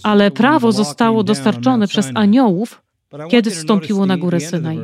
[0.03, 2.83] Ale prawo zostało dostarczone przez aniołów,
[3.31, 4.79] kiedy wstąpiło na górę Synaj.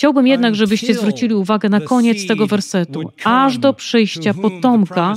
[0.00, 5.14] Chciałbym jednak, żebyście zwrócili uwagę na koniec tego wersetu, aż do przyjścia potomka,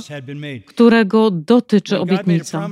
[0.66, 2.68] którego dotyczy obietnica.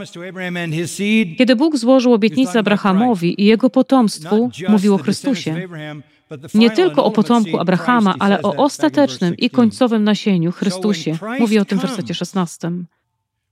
[1.39, 5.69] Kiedy Bóg złożył obietnicę Abrahamowi i jego potomstwu, mówił o Chrystusie.
[6.55, 11.19] Nie tylko o potomku Abrahama, ale o ostatecznym i końcowym nasieniu Chrystusie.
[11.39, 12.73] Mówi o tym w wersecie 16.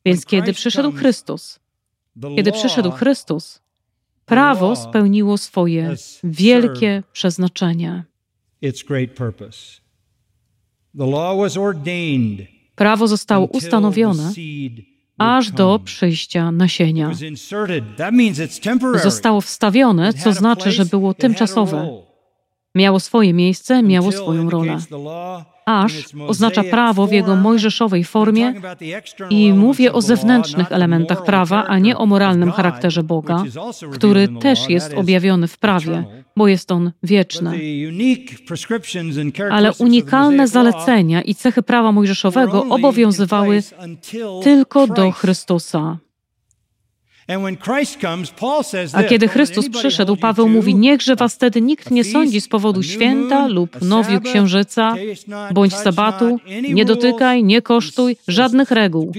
[0.05, 1.61] Więc kiedy przyszedł Chrystus,
[2.37, 3.61] kiedy przyszedł Chrystus,
[4.27, 5.95] prawo spełniło swoje
[6.25, 8.10] wielkie przeznaczenie.
[12.75, 14.33] Prawo zostało ustanowione
[15.19, 17.11] aż do przyjścia nasienia.
[19.03, 21.89] Zostało wstawione, co znaczy, że było tymczasowe.
[22.75, 24.79] Miało swoje miejsce, miało swoją rolę.
[25.67, 25.93] Aż
[26.29, 28.55] oznacza prawo w jego mojżeszowej formie
[29.31, 33.45] i mówię o zewnętrznych elementach prawa, a nie o moralnym charakterze Boga,
[33.93, 36.05] który też jest objawiony w prawie,
[36.37, 37.61] bo jest on wieczny.
[39.51, 43.63] Ale unikalne zalecenia i cechy prawa mojżeszowego obowiązywały
[44.43, 45.99] tylko do Chrystusa.
[48.93, 53.47] A kiedy Chrystus przyszedł, Paweł mówi: Niechże was wtedy nikt nie sądzi z powodu święta
[53.47, 54.95] lub nowiu księżyca,
[55.53, 56.39] bądź sabatu,
[56.69, 59.13] nie dotykaj, nie kosztuj, żadnych reguł.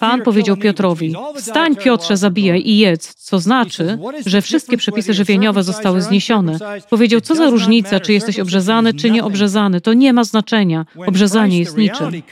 [0.00, 6.02] Pan powiedział Piotrowi: Wstań, Piotrze, zabijaj i jedz, co znaczy, że wszystkie przepisy żywieniowe zostały
[6.02, 6.58] zniesione.
[6.90, 9.80] Powiedział: Co za różnica, czy jesteś obrzezany, czy nie obrzezany?
[9.80, 10.86] To nie ma znaczenia.
[11.06, 12.22] Obrzezanie jest niczym.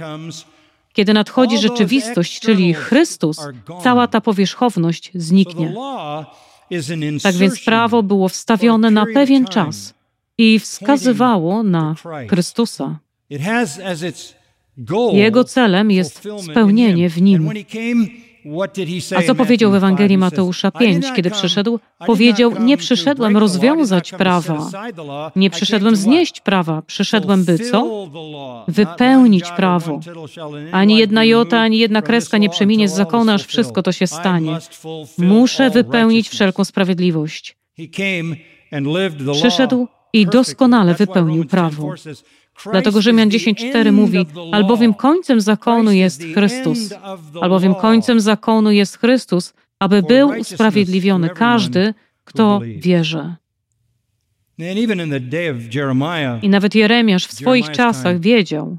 [0.92, 3.40] Kiedy nadchodzi rzeczywistość, czyli Chrystus,
[3.82, 5.74] cała ta powierzchowność zniknie.
[7.22, 9.94] Tak więc prawo było wstawione na pewien czas
[10.38, 11.94] i wskazywało na
[12.30, 12.98] Chrystusa.
[15.12, 17.50] Jego celem jest spełnienie w nim.
[19.16, 21.78] A co powiedział w Ewangelii Mateusza 5, kiedy przyszedł?
[22.06, 24.70] Powiedział: Nie przyszedłem rozwiązać prawa,
[25.36, 28.08] nie przyszedłem znieść prawa, przyszedłem, by co?
[28.68, 30.00] Wypełnić prawo.
[30.72, 34.58] Ani jedna jota, ani jedna kreska nie przeminie z zakonu, aż wszystko to się stanie.
[35.18, 37.56] Muszę wypełnić wszelką sprawiedliwość.
[39.32, 41.94] Przyszedł i doskonale wypełnił prawo.
[42.72, 46.94] Dlatego Rzymian 10:4 mówi: Albowiem końcem zakonu jest Chrystus.
[47.40, 53.34] Albowiem końcem zakonu jest Chrystus, aby był usprawiedliwiony każdy, kto wierzy.
[56.42, 58.78] I nawet Jeremiasz w swoich czasach wiedział,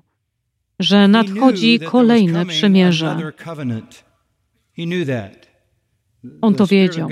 [0.79, 3.31] że nadchodzi kolejne przymierze.
[6.41, 7.09] On to wiedział.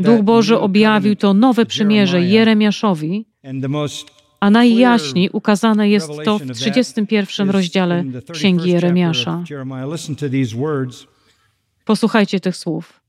[0.00, 3.26] Duch Boży objawił to nowe przymierze Jeremiaszowi
[4.42, 9.44] a najjaśniej ukazane jest to w 31 rozdziale Księgi Jeremiasza.
[11.84, 13.00] Posłuchajcie tych słów.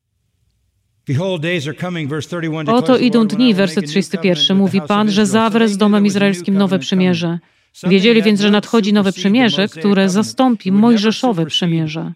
[2.68, 7.40] Oto idą dni, werset 31, mówi Pan, że zawrę z domem izraelskim nowe przymierze.
[7.88, 12.14] Wiedzieli więc, że nadchodzi nowe przymierze, które zastąpi Mojżeszowe przymierze.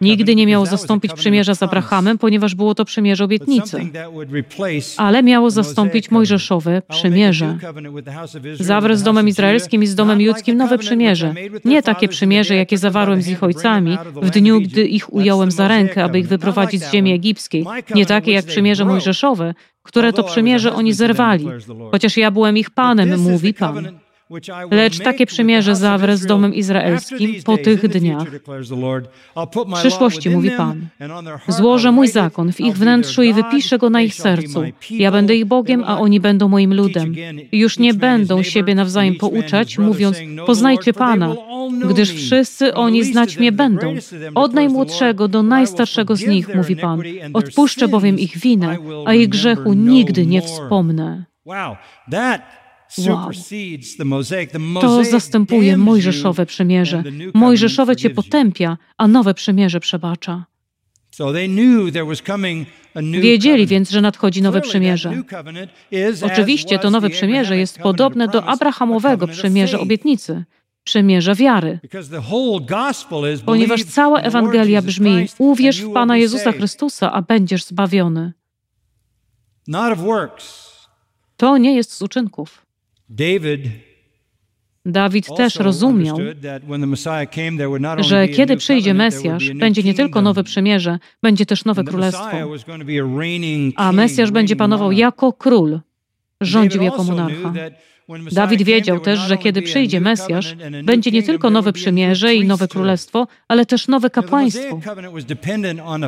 [0.00, 3.86] Nigdy nie miało zastąpić przymierza z Abrahamem, ponieważ było to przymierze obietnicy,
[4.96, 7.58] ale miało zastąpić Mojżeszowe przymierze.
[8.60, 11.34] Zawrę z domem izraelskim i z domem judzkim nowe przymierze.
[11.64, 16.04] Nie takie przymierze, jakie zawarłem z ich ojcami w dniu, gdy ich ująłem za rękę,
[16.04, 17.64] aby ich wyprowadzić z ziemi egipskiej.
[17.94, 21.46] Nie takie jak przymierze Mojżeszowe, które to przymierze oni zerwali,
[21.90, 24.04] chociaż ja byłem ich Panem, mówi Pan.
[24.70, 28.28] Lecz takie przymierze zawrę z domem izraelskim po tych dniach.
[29.54, 30.86] W przyszłości, mówi Pan,
[31.48, 34.62] złożę mój zakon w ich wnętrzu i wypiszę go na ich sercu.
[34.90, 37.14] Ja będę ich Bogiem, a oni będą moim ludem.
[37.52, 41.34] Już nie będą siebie nawzajem pouczać, mówiąc, poznajcie Pana,
[41.90, 43.94] gdyż wszyscy oni znać mnie będą.
[44.34, 47.02] Od najmłodszego do najstarszego z nich, mówi Pan.
[47.32, 51.24] Odpuszczę bowiem ich winę, a ich grzechu nigdy nie wspomnę.
[51.44, 51.76] Wow,
[52.98, 53.30] Wow.
[54.80, 57.04] To zastępuje Mojżeszowe przymierze.
[57.34, 60.44] Mojżeszowe cię potępia, a nowe przymierze przebacza.
[63.20, 65.22] Wiedzieli więc, że nadchodzi nowe przymierze.
[66.22, 70.44] Oczywiście to nowe przymierze jest podobne do Abrahamowego przymierza obietnicy,
[70.84, 71.80] przymierza wiary.
[73.46, 78.32] Ponieważ cała Ewangelia brzmi: Uwierz w Pana Jezusa Chrystusa, a będziesz zbawiony.
[81.36, 82.63] To nie jest z uczynków.
[84.86, 86.18] Dawid też rozumiał,
[87.98, 92.30] że kiedy przyjdzie Mesjasz, będzie nie tylko nowe przymierze, będzie też nowe królestwo.
[93.76, 95.80] A Mesjasz będzie panował jako król,
[96.40, 97.52] rządził jako monarcha.
[98.32, 103.26] Dawid wiedział też, że kiedy przyjdzie Mesjasz, będzie nie tylko nowe przymierze i nowe królestwo,
[103.48, 104.80] ale też nowe kapłaństwo.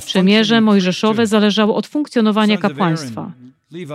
[0.06, 3.32] Przymierze mojżeszowe zależało od funkcjonowania kapłaństwa,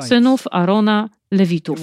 [0.02, 1.80] synów Arona, Lewitów.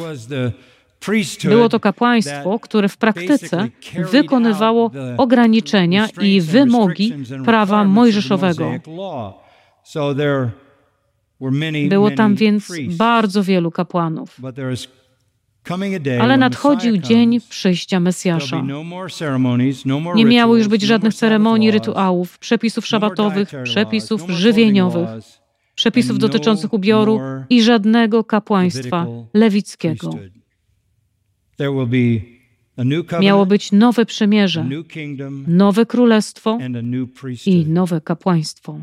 [1.44, 3.68] Było to kapłaństwo, które w praktyce
[4.10, 8.72] wykonywało ograniczenia i wymogi prawa mojżeszowego.
[11.88, 14.40] Było tam więc bardzo wielu kapłanów.
[16.20, 18.62] Ale nadchodził dzień przyjścia Mesjasza.
[20.14, 25.08] Nie miało już być żadnych ceremonii, rytuałów, przepisów szabatowych, przepisów żywieniowych,
[25.74, 27.20] przepisów dotyczących ubioru
[27.50, 30.10] i żadnego kapłaństwa lewickiego.
[33.20, 34.68] Miało być nowe przymierze,
[35.46, 36.58] nowe królestwo
[37.46, 38.80] i nowe kapłaństwo.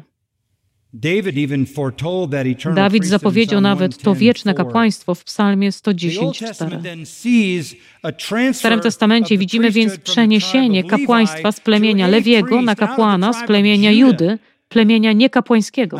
[2.76, 8.54] Dawid zapowiedział nawet to wieczne kapłaństwo w Psalmie 110:4.
[8.54, 14.38] W Starym Testamencie widzimy więc przeniesienie kapłaństwa z plemienia Lewiego na kapłana z plemienia Judy,
[14.76, 16.00] plemienia niekapłańskiego.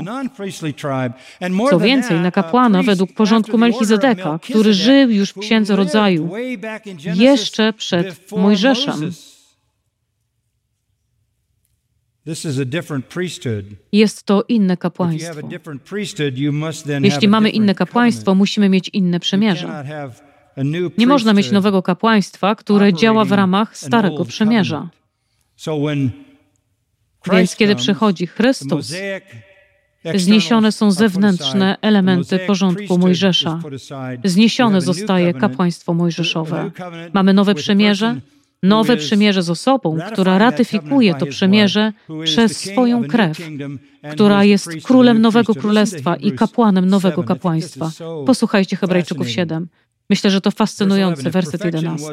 [1.70, 6.32] Co więcej, na kapłana według porządku Melchizedeka, który żył już w Księdze Rodzaju,
[7.16, 9.12] jeszcze przed Mojżeszem.
[13.92, 15.50] Jest to inne kapłaństwo.
[17.02, 19.84] Jeśli mamy inne kapłaństwo, musimy mieć inne przymierze.
[20.98, 24.90] Nie można mieć nowego kapłaństwa, które działa w ramach starego przymierza.
[27.32, 28.94] Więc kiedy przychodzi Chrystus,
[30.16, 33.60] zniesione są zewnętrzne elementy porządku Mojżesza.
[34.24, 36.72] Zniesione zostaje kapłaństwo mojżeszowe.
[37.14, 38.22] Mamy nowe przymierze,
[38.64, 43.40] nowe przymierze z osobą, która ratyfikuje to przymierze przez swoją krew,
[44.12, 47.92] która jest królem nowego królestwa i kapłanem nowego kapłaństwa.
[48.26, 49.68] Posłuchajcie Hebrajczyków 7.
[50.10, 52.06] Myślę, że to fascynujący werset 11.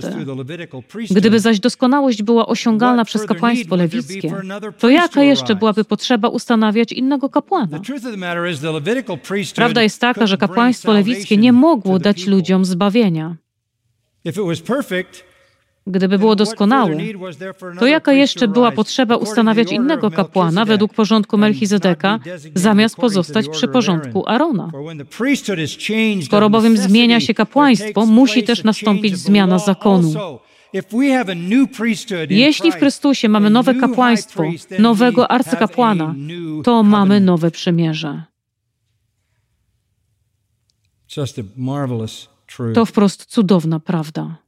[1.11, 4.35] Gdyby zaś doskonałość była osiągalna przez kapłaństwo lewickie,
[4.79, 7.81] to jaka jeszcze byłaby potrzeba ustanawiać innego kapłana?
[9.55, 13.37] Prawda jest taka, że kapłaństwo lewickie nie mogło dać ludziom zbawienia.
[15.87, 16.97] Gdyby było doskonałe,
[17.79, 22.19] to jaka jeszcze była potrzeba ustanawiać innego kapłana według porządku Melchizedeka,
[22.55, 24.71] zamiast pozostać przy porządku Arona?
[26.25, 30.13] Skoro bowiem zmienia się kapłaństwo, musi też nastąpić zmiana zakonu.
[32.31, 34.45] Jeśli w Chrystusie mamy nowe kapłaństwo,
[34.79, 36.15] nowego arcykapłana,
[36.65, 38.23] to mamy nowe przymierze.
[42.75, 44.42] To wprost cudowna prawda.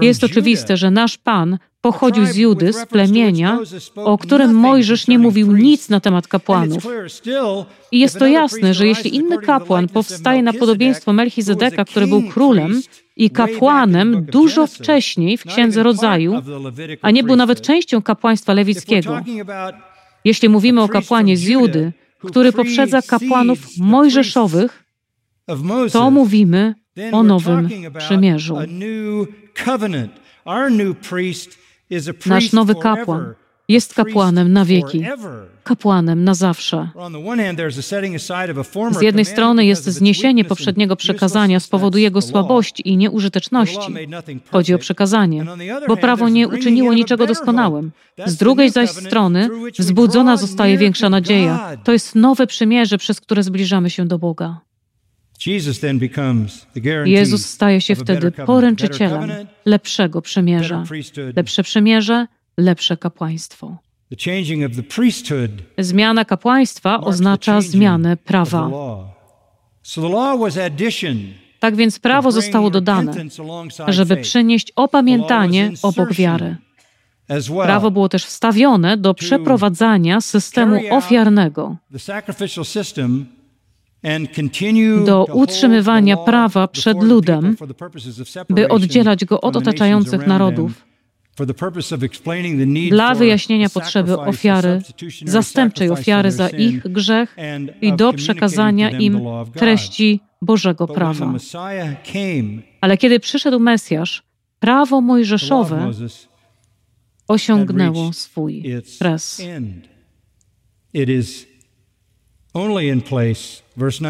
[0.00, 3.58] Jest oczywiste, że nasz Pan pochodził z Judy, z plemienia,
[3.96, 6.86] o którym Mojżesz nie mówił nic na temat kapłanów.
[7.92, 12.82] I jest to jasne, że jeśli inny kapłan powstaje na podobieństwo Melchizedeka, który był królem
[13.16, 16.42] i kapłanem dużo wcześniej w Księdze Rodzaju,
[17.02, 19.20] a nie był nawet częścią kapłaństwa lewickiego,
[20.24, 24.84] jeśli mówimy o kapłanie z Judy, który poprzedza kapłanów mojżeszowych,
[25.92, 26.74] to mówimy
[27.12, 27.68] o nowym
[27.98, 28.58] przymierzu.
[32.26, 33.34] Nasz nowy kapłan
[33.68, 35.04] jest kapłanem na wieki,
[35.64, 36.88] kapłanem na zawsze.
[38.90, 43.94] Z jednej strony jest zniesienie poprzedniego przekazania z powodu jego słabości i nieużyteczności.
[44.50, 45.46] Chodzi o przekazanie,
[45.88, 47.90] bo prawo nie uczyniło niczego doskonałym.
[48.26, 51.76] Z drugiej zaś strony wzbudzona zostaje większa nadzieja.
[51.84, 54.60] To jest nowe przymierze, przez które zbliżamy się do Boga.
[57.04, 59.30] Jezus staje się wtedy poręczycielem
[59.64, 60.84] lepszego przymierza.
[61.36, 62.26] Lepsze przymierze,
[62.58, 63.76] lepsze kapłaństwo.
[65.78, 68.70] Zmiana kapłaństwa oznacza zmianę prawa.
[71.58, 73.12] Tak więc prawo zostało dodane,
[73.88, 76.56] żeby przynieść opamiętanie obok wiary.
[77.62, 81.76] Prawo było też wstawione do przeprowadzania systemu ofiarnego
[85.04, 87.56] do utrzymywania prawa przed ludem,
[88.48, 90.84] by oddzielać go od otaczających narodów,
[92.90, 94.82] dla wyjaśnienia potrzeby ofiary,
[95.24, 97.36] zastępczej ofiary za ich grzech
[97.80, 99.20] i do przekazania im
[99.54, 101.34] treści Bożego prawa.
[102.80, 104.22] Ale kiedy przyszedł Mesjasz,
[104.58, 105.90] prawo mojżeszowe
[107.28, 108.64] osiągnęło swój
[108.98, 109.42] kres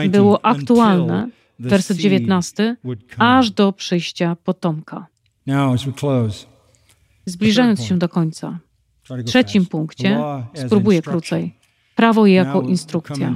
[0.09, 2.77] było aktualne, werset 19,
[3.19, 5.07] aż do przyjścia potomka.
[7.27, 8.59] Zbliżając się do końca,
[9.09, 10.21] w trzecim punkcie,
[10.55, 11.55] spróbuję krócej,
[11.95, 13.35] prawo jako instrukcja.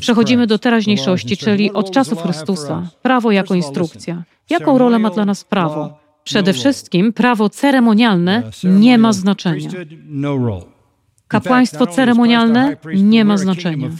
[0.00, 4.24] Przechodzimy do teraźniejszości, czyli od czasów Chrystusa, prawo jako instrukcja.
[4.50, 5.98] Jaką rolę ma dla nas prawo?
[6.24, 9.70] Przede wszystkim prawo ceremonialne nie ma znaczenia.
[11.28, 13.90] Kapłaństwo ceremonialne nie ma znaczenia.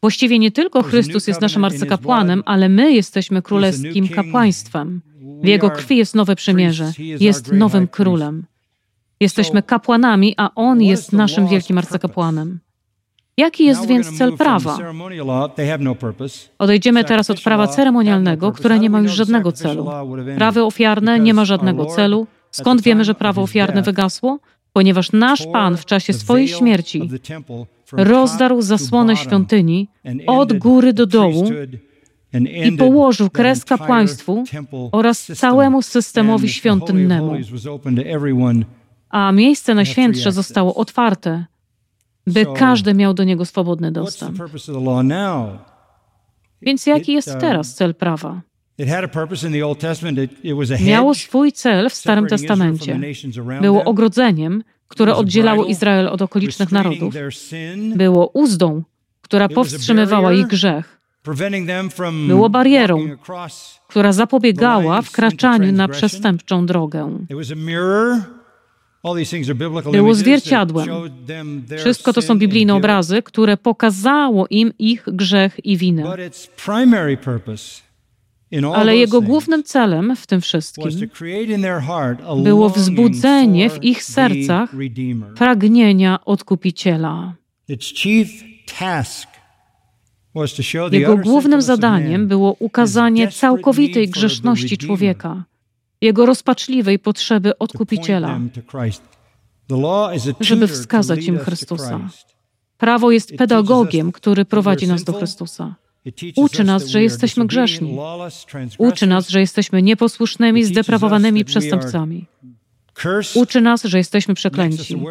[0.00, 5.00] Właściwie nie tylko Chrystus jest naszym arcykapłanem, ale my jesteśmy królewskim kapłaństwem.
[5.42, 8.44] W Jego krwi jest nowe przymierze, jest nowym królem.
[9.20, 12.58] Jesteśmy kapłanami, a On jest naszym wielkim arcykapłanem.
[13.36, 14.78] Jaki jest więc cel prawa?
[16.58, 19.90] Odejdziemy teraz od prawa ceremonialnego, które nie ma już żadnego celu.
[20.36, 22.26] Prawo ofiarne nie ma żadnego celu.
[22.50, 24.38] Skąd wiemy, że prawo ofiarne wygasło?
[24.76, 27.10] Ponieważ nasz Pan w czasie swojej śmierci
[27.92, 29.88] rozdarł zasłonę świątyni
[30.26, 31.50] od góry do dołu
[32.64, 34.44] i położył kres kapłaństwu
[34.92, 37.32] oraz całemu systemowi świątynnemu.
[39.08, 41.44] A miejsce na świętsze zostało otwarte
[42.26, 44.38] by każdy miał do niego swobodny dostęp.
[46.62, 48.40] Więc jaki jest um, teraz cel prawa?
[50.80, 53.00] Miało swój cel w Starym Testamencie.
[53.60, 57.14] Było ogrodzeniem, które oddzielało Izrael od okolicznych narodów.
[57.94, 58.82] Było uzdą,
[59.22, 61.00] która powstrzymywała ich grzech.
[62.28, 63.08] Było barierą,
[63.88, 67.18] która zapobiegała wkraczaniu na przestępczą drogę.
[69.92, 70.88] Było zwierciadłem.
[71.78, 76.16] Wszystko to są biblijne obrazy, które pokazało im ich grzech i winę.
[78.74, 80.90] Ale jego głównym celem w tym wszystkim
[82.36, 84.70] było wzbudzenie w ich sercach
[85.36, 87.34] pragnienia odkupiciela.
[90.92, 95.44] Jego głównym zadaniem było ukazanie całkowitej grzeszności człowieka
[96.00, 98.40] jego rozpaczliwej potrzeby odkupiciela,
[100.40, 102.00] żeby wskazać im Chrystusa.
[102.78, 105.74] Prawo jest pedagogiem, który prowadzi nas do Chrystusa.
[106.36, 107.98] Uczy nas, że jesteśmy grzeszni.
[108.78, 112.26] Uczy nas, że jesteśmy nieposłusznymi, zdeprawowanymi przestępcami.
[113.34, 115.02] Uczy nas, że jesteśmy przeklęci.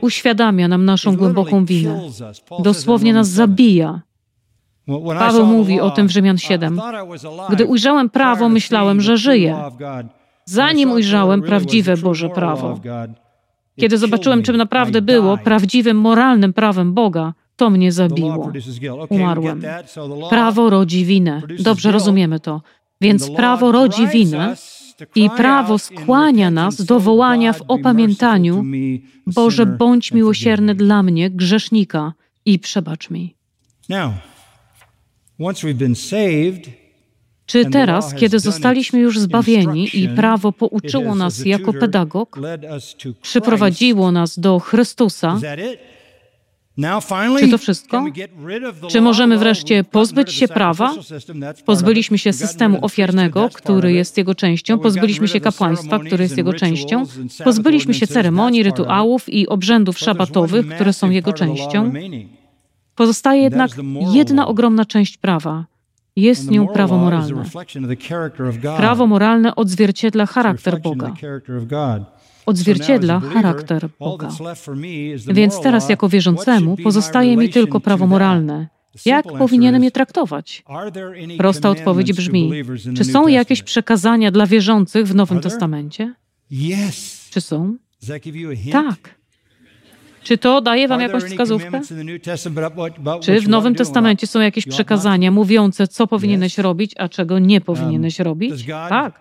[0.00, 2.00] Uświadamia nam naszą głęboką winę.
[2.62, 4.02] Dosłownie nas zabija,
[5.18, 6.80] Paweł mówi o tym w Rzymian 7.
[7.50, 9.62] Gdy ujrzałem prawo, myślałem, że żyję.
[10.44, 12.80] Zanim ujrzałem prawdziwe Boże prawo.
[13.80, 18.52] Kiedy zobaczyłem, czym naprawdę było prawdziwym, moralnym prawem Boga, to mnie zabiło.
[19.08, 19.62] Umarłem.
[20.30, 21.42] Prawo rodzi winę.
[21.60, 22.62] Dobrze rozumiemy to.
[23.00, 24.56] Więc prawo rodzi winę
[25.14, 28.64] i prawo skłania nas do wołania w opamiętaniu:
[29.26, 32.12] Boże, bądź miłosierny dla mnie, grzesznika,
[32.44, 33.34] i przebacz mi.
[37.46, 42.40] Czy teraz, kiedy zostaliśmy już zbawieni i prawo pouczyło nas jako pedagog,
[43.22, 45.40] przyprowadziło nas do Chrystusa,
[47.38, 48.04] czy to wszystko?
[48.88, 50.94] Czy możemy wreszcie pozbyć się prawa?
[51.64, 57.06] Pozbyliśmy się systemu ofiarnego, który jest jego częścią, pozbyliśmy się kapłaństwa, który jest jego częścią,
[57.44, 61.92] pozbyliśmy się ceremonii, rytuałów i obrzędów szabatowych, które są jego częścią.
[62.94, 63.70] Pozostaje jednak
[64.12, 65.64] jedna ogromna część prawa.
[66.16, 67.44] Jest nią prawo moralne.
[68.76, 71.12] Prawo moralne odzwierciedla charakter Boga.
[72.46, 74.28] Odzwierciedla charakter Boga.
[75.26, 78.68] Więc teraz, jako wierzącemu, pozostaje mi tylko prawo moralne.
[79.04, 80.64] Jak powinienem je traktować?
[81.38, 82.52] Prosta odpowiedź brzmi:
[82.96, 86.14] Czy są jakieś przekazania dla wierzących w Nowym Testamencie?
[87.30, 87.76] Czy są?
[88.72, 89.14] Tak.
[90.22, 91.80] Czy to daje wam jakąś wskazówkę?
[93.20, 98.18] Czy w Nowym Testamencie są jakieś przekazania mówiące, co powinieneś robić, a czego nie powinieneś
[98.18, 98.66] um, robić?
[98.88, 99.20] Tak.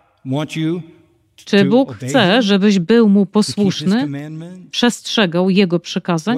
[1.46, 4.08] Czy Bóg chce, żebyś był Mu posłuszny,
[4.72, 6.38] przestrzegał Jego przykazań?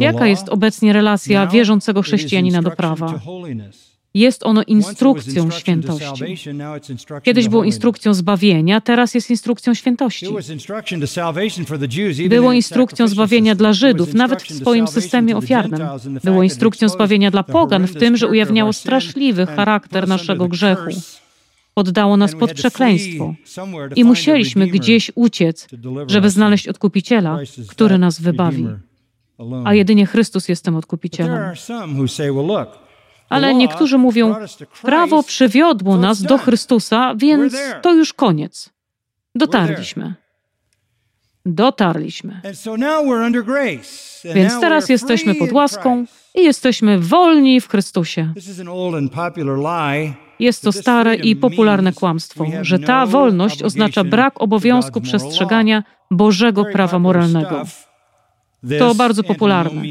[0.00, 3.20] Jaka jest obecnie relacja wierzącego chrześcijanina do prawa?
[4.14, 6.24] Jest ono instrukcją świętości.
[7.22, 10.26] Kiedyś było instrukcją zbawienia, teraz jest instrukcją świętości.
[12.28, 15.80] Było instrukcją zbawienia dla Żydów, nawet w swoim systemie ofiarnym.
[16.24, 20.90] Było instrukcją zbawienia dla pogan, w tym, że ujawniało straszliwy charakter naszego grzechu.
[21.80, 23.34] Poddało nas pod przekleństwo
[23.96, 25.68] i musieliśmy gdzieś uciec,
[26.06, 28.66] żeby znaleźć odkupiciela, który nas wybawi.
[29.64, 31.54] A jedynie Chrystus jest tym odkupicielem.
[33.28, 34.34] Ale niektórzy mówią,
[34.82, 38.70] prawo przywiodło nas do Chrystusa, więc to już koniec.
[39.34, 40.14] Dotarliśmy.
[41.46, 42.40] Dotarliśmy.
[44.34, 46.04] Więc teraz jesteśmy pod łaską
[46.34, 48.32] i jesteśmy wolni w Chrystusie.
[50.40, 56.64] Jest to stare i popularne kłamstwo, że ta no wolność oznacza brak obowiązku przestrzegania Bożego
[56.64, 57.64] prawa moralnego.
[58.78, 59.82] To bardzo popularne.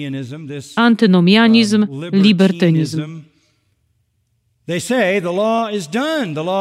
[0.76, 3.22] Antynomianizm, libertynizm.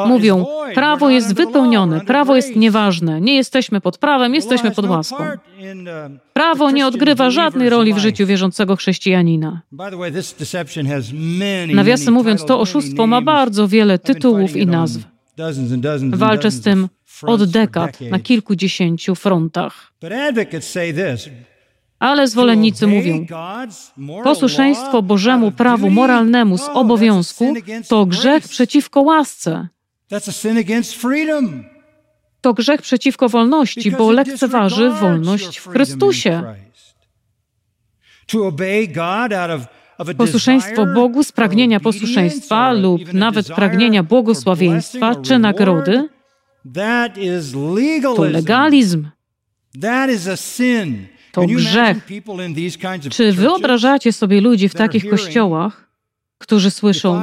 [0.09, 5.17] Mówią, prawo jest wypełnione, prawo jest nieważne, nie jesteśmy pod prawem, jesteśmy pod łaską.
[5.97, 9.63] um, Prawo nie odgrywa żadnej roli w życiu wierzącego chrześcijanina.
[11.75, 15.01] Nawiasem mówiąc, to oszustwo ma bardzo wiele tytułów i nazw.
[16.17, 16.89] Walczę z tym
[17.23, 19.93] od dekad na kilkudziesięciu frontach.
[21.99, 23.27] Ale zwolennicy mówią,
[24.25, 27.55] posłuszeństwo Bożemu prawu moralnemu z obowiązku
[27.89, 29.69] to grzech przeciwko łasce.
[32.41, 36.43] To grzech przeciwko wolności, bo lekceważy wolność w Chrystusie.
[40.17, 46.09] Posłuszeństwo Bogu z pragnienia posłuszeństwa lub nawet pragnienia błogosławieństwa czy nagrody.
[48.17, 49.09] to legalizm.
[51.41, 52.09] To grzech.
[53.11, 55.89] Czy wyobrażacie sobie ludzi w takich kościołach,
[56.39, 57.23] którzy słyszą,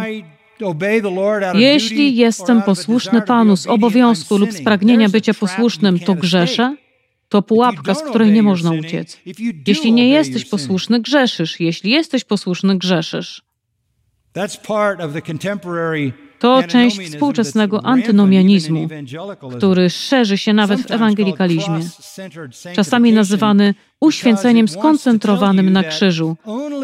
[1.54, 6.76] jeśli jestem posłuszny Panu z obowiązku lub z pragnienia bycia posłusznym, to grzeszę?
[7.30, 9.20] To pułapka, z której nie można uciec.
[9.68, 11.60] Jeśli nie jesteś posłuszny, grzeszysz.
[11.60, 13.42] Jeśli jesteś posłuszny, grzeszysz.
[16.46, 18.88] To część współczesnego antynomianizmu,
[19.58, 21.80] który szerzy się nawet w ewangelikalizmie,
[22.76, 26.38] czasami nazywany uświęceniem skoncentrowanym na krzyżu,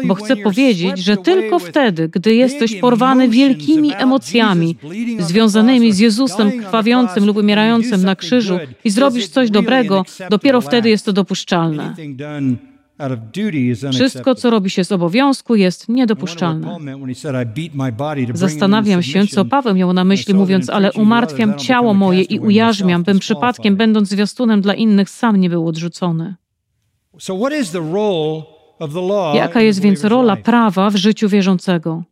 [0.04, 4.76] bo chcę powiedzieć, że tylko wtedy, gdy jesteś porwany wielkimi emocjami
[5.18, 11.04] związanymi z Jezusem krwawiącym lub umierającym na krzyżu i zrobisz coś dobrego, dopiero wtedy jest
[11.04, 11.94] to dopuszczalne.
[13.92, 16.78] Wszystko, co robi się z obowiązku, jest niedopuszczalne.
[18.34, 23.18] Zastanawiam się, co Paweł miał na myśli, mówiąc, ale umartwiam ciało moje i ujarzmiam, bym
[23.18, 26.34] przypadkiem, będąc zwiastunem dla innych, sam nie był odrzucony.
[29.34, 32.02] Jaka jest więc rola prawa w życiu wierzącego?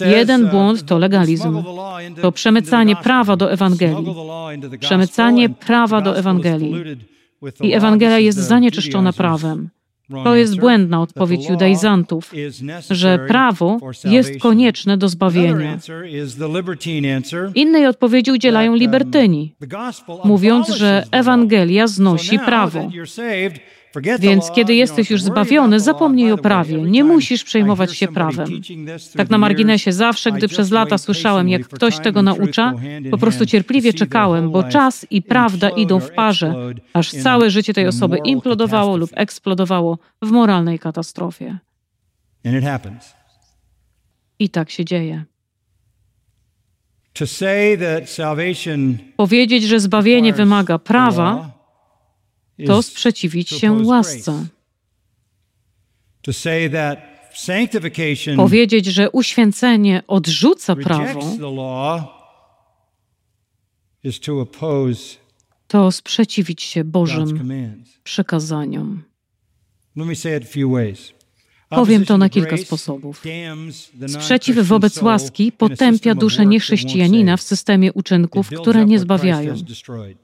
[0.00, 1.62] Jeden uh, błąd to legalizm.
[2.22, 4.14] To przemycanie prawa do Ewangelii.
[4.80, 6.74] Przemycanie prawa do Ewangelii.
[7.60, 9.68] I Ewangelia jest zanieczyszczona prawem.
[10.24, 12.32] To jest błędna odpowiedź judaizantów,
[12.90, 15.78] że prawo jest konieczne do zbawienia.
[17.54, 19.54] Innej odpowiedzi udzielają libertyni,
[20.24, 22.90] mówiąc, że Ewangelia znosi prawo.
[24.20, 26.78] Więc kiedy jesteś już zbawiony, zapomnij o prawie.
[26.78, 28.48] Nie musisz przejmować się prawem.
[29.16, 32.74] Tak na marginesie, zawsze, gdy przez lata słyszałem, jak ktoś tego naucza,
[33.10, 36.54] po prostu cierpliwie czekałem, bo czas i prawda idą w parze,
[36.92, 41.58] aż całe życie tej osoby implodowało lub eksplodowało w moralnej katastrofie.
[44.38, 45.24] I tak się dzieje.
[49.16, 51.50] Powiedzieć, że zbawienie wymaga prawa,
[52.66, 54.46] to sprzeciwić się łasce.
[58.36, 61.36] Powiedzieć, że uświęcenie odrzuca prawo,
[65.68, 67.52] to sprzeciwić się Bożym
[68.04, 69.02] przykazaniom.
[71.70, 73.22] Powiem to na kilka sposobów.
[74.06, 79.54] Sprzeciw wobec łaski potępia duszę niechrześcijanina w systemie uczynków, które nie zbawiają.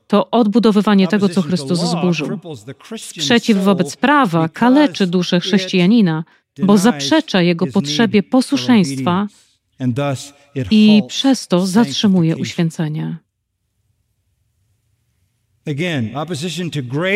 [0.07, 2.39] To odbudowywanie tego, co Chrystus zburzył.
[2.97, 6.25] Sprzeciw wobec prawa kaleczy duszę chrześcijanina,
[6.63, 9.27] bo zaprzecza jego potrzebie posłuszeństwa
[10.71, 13.17] i przez to zatrzymuje uświęcenie.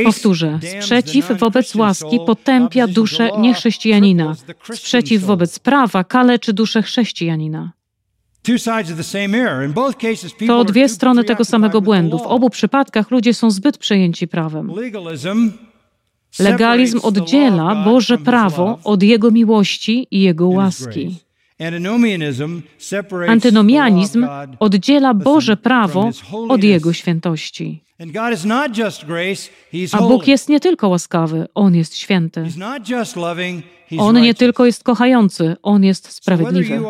[0.05, 4.37] Powtórzę, sprzeciw wobec łaski potępia duszę niechrześcijanina.
[4.75, 7.73] Sprzeciw wobec prawa kaleczy duszę chrześcijanina.
[10.47, 12.19] To dwie strony tego samego błędu.
[12.19, 14.73] W obu przypadkach ludzie są zbyt przejęci prawem.
[16.39, 21.17] Legalizm oddziela Boże prawo od Jego miłości i Jego łaski.
[23.29, 24.27] Antynomianizm
[24.61, 26.11] oddziela Boże prawo
[26.49, 27.83] od Jego świętości.
[29.93, 32.45] A Bóg jest nie tylko łaskawy, On jest święty.
[33.99, 36.81] On nie tylko jest kochający, On jest sprawiedliwy.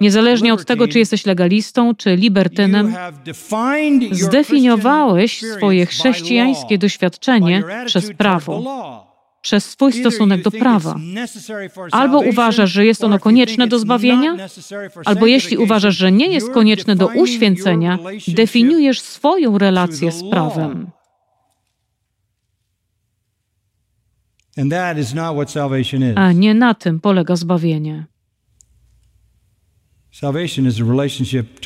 [0.00, 2.96] Niezależnie od tego, czy jesteś legalistą, czy libertynem,
[4.12, 9.11] zdefiniowałeś swoje chrześcijańskie doświadczenie przez prawo
[9.42, 10.96] przez swój stosunek do prawa.
[11.90, 14.36] Albo uważasz, że jest ono konieczne do zbawienia,
[15.04, 20.90] albo jeśli uważasz, że nie jest konieczne do uświęcenia, definiujesz swoją relację z prawem.
[26.16, 28.06] A nie na tym polega zbawienie.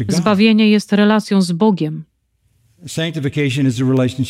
[0.09, 2.05] Zbawienie jest relacją z Bogiem.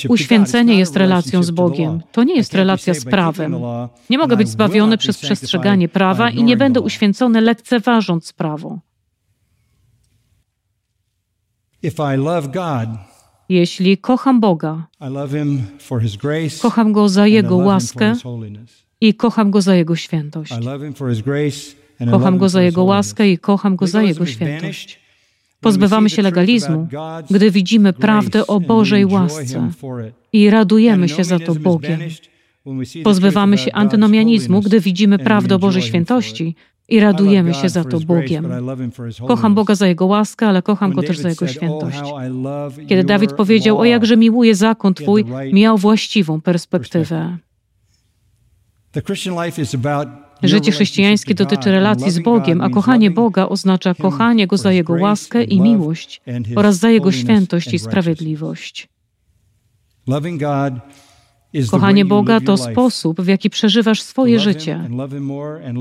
[0.08, 2.00] Uświęcenie jest relacją z Bogiem.
[2.12, 3.56] To nie jest relacja z prawem.
[4.10, 8.78] Nie mogę być zbawiony przez przestrzeganie prawa i nie będę uświęcony lekceważąc prawo.
[13.48, 14.86] Jeśli kocham Boga,
[16.62, 18.12] kocham Go za Jego łaskę
[19.00, 20.52] i kocham Go za Jego świętość.
[22.10, 25.05] Kocham Go za Jego łaskę i kocham Go za Jego świętość.
[25.60, 26.88] Pozbywamy się legalizmu,
[27.30, 29.70] gdy widzimy prawdę o Bożej łasce
[30.32, 32.00] i radujemy się za to Bogiem.
[33.04, 36.54] Pozbywamy się antynomianizmu, gdy widzimy prawdę o Bożej świętości
[36.88, 38.48] i radujemy się za to Bogiem.
[39.28, 41.98] Kocham Boga za Jego łaskę, ale kocham Go też za Jego świętość.
[42.88, 47.38] Kiedy Dawid powiedział, o jakże miłuje zakon Twój, miał właściwą perspektywę.
[50.42, 55.44] Życie chrześcijańskie dotyczy relacji z Bogiem, a kochanie Boga oznacza kochanie Go za Jego łaskę
[55.44, 56.20] i miłość
[56.56, 58.88] oraz za Jego świętość i sprawiedliwość.
[61.70, 64.88] Kochanie Boga to sposób, w jaki przeżywasz swoje życie.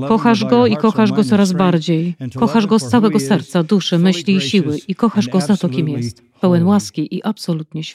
[0.08, 2.14] Kochasz Go i kochasz Go coraz bardziej.
[2.34, 5.88] Kochasz Go z całego serca, duszy, myśli i siły i kochasz Go za to, kim
[5.88, 6.22] jest.
[6.40, 7.94] Pełen łaski i absolutnie święty.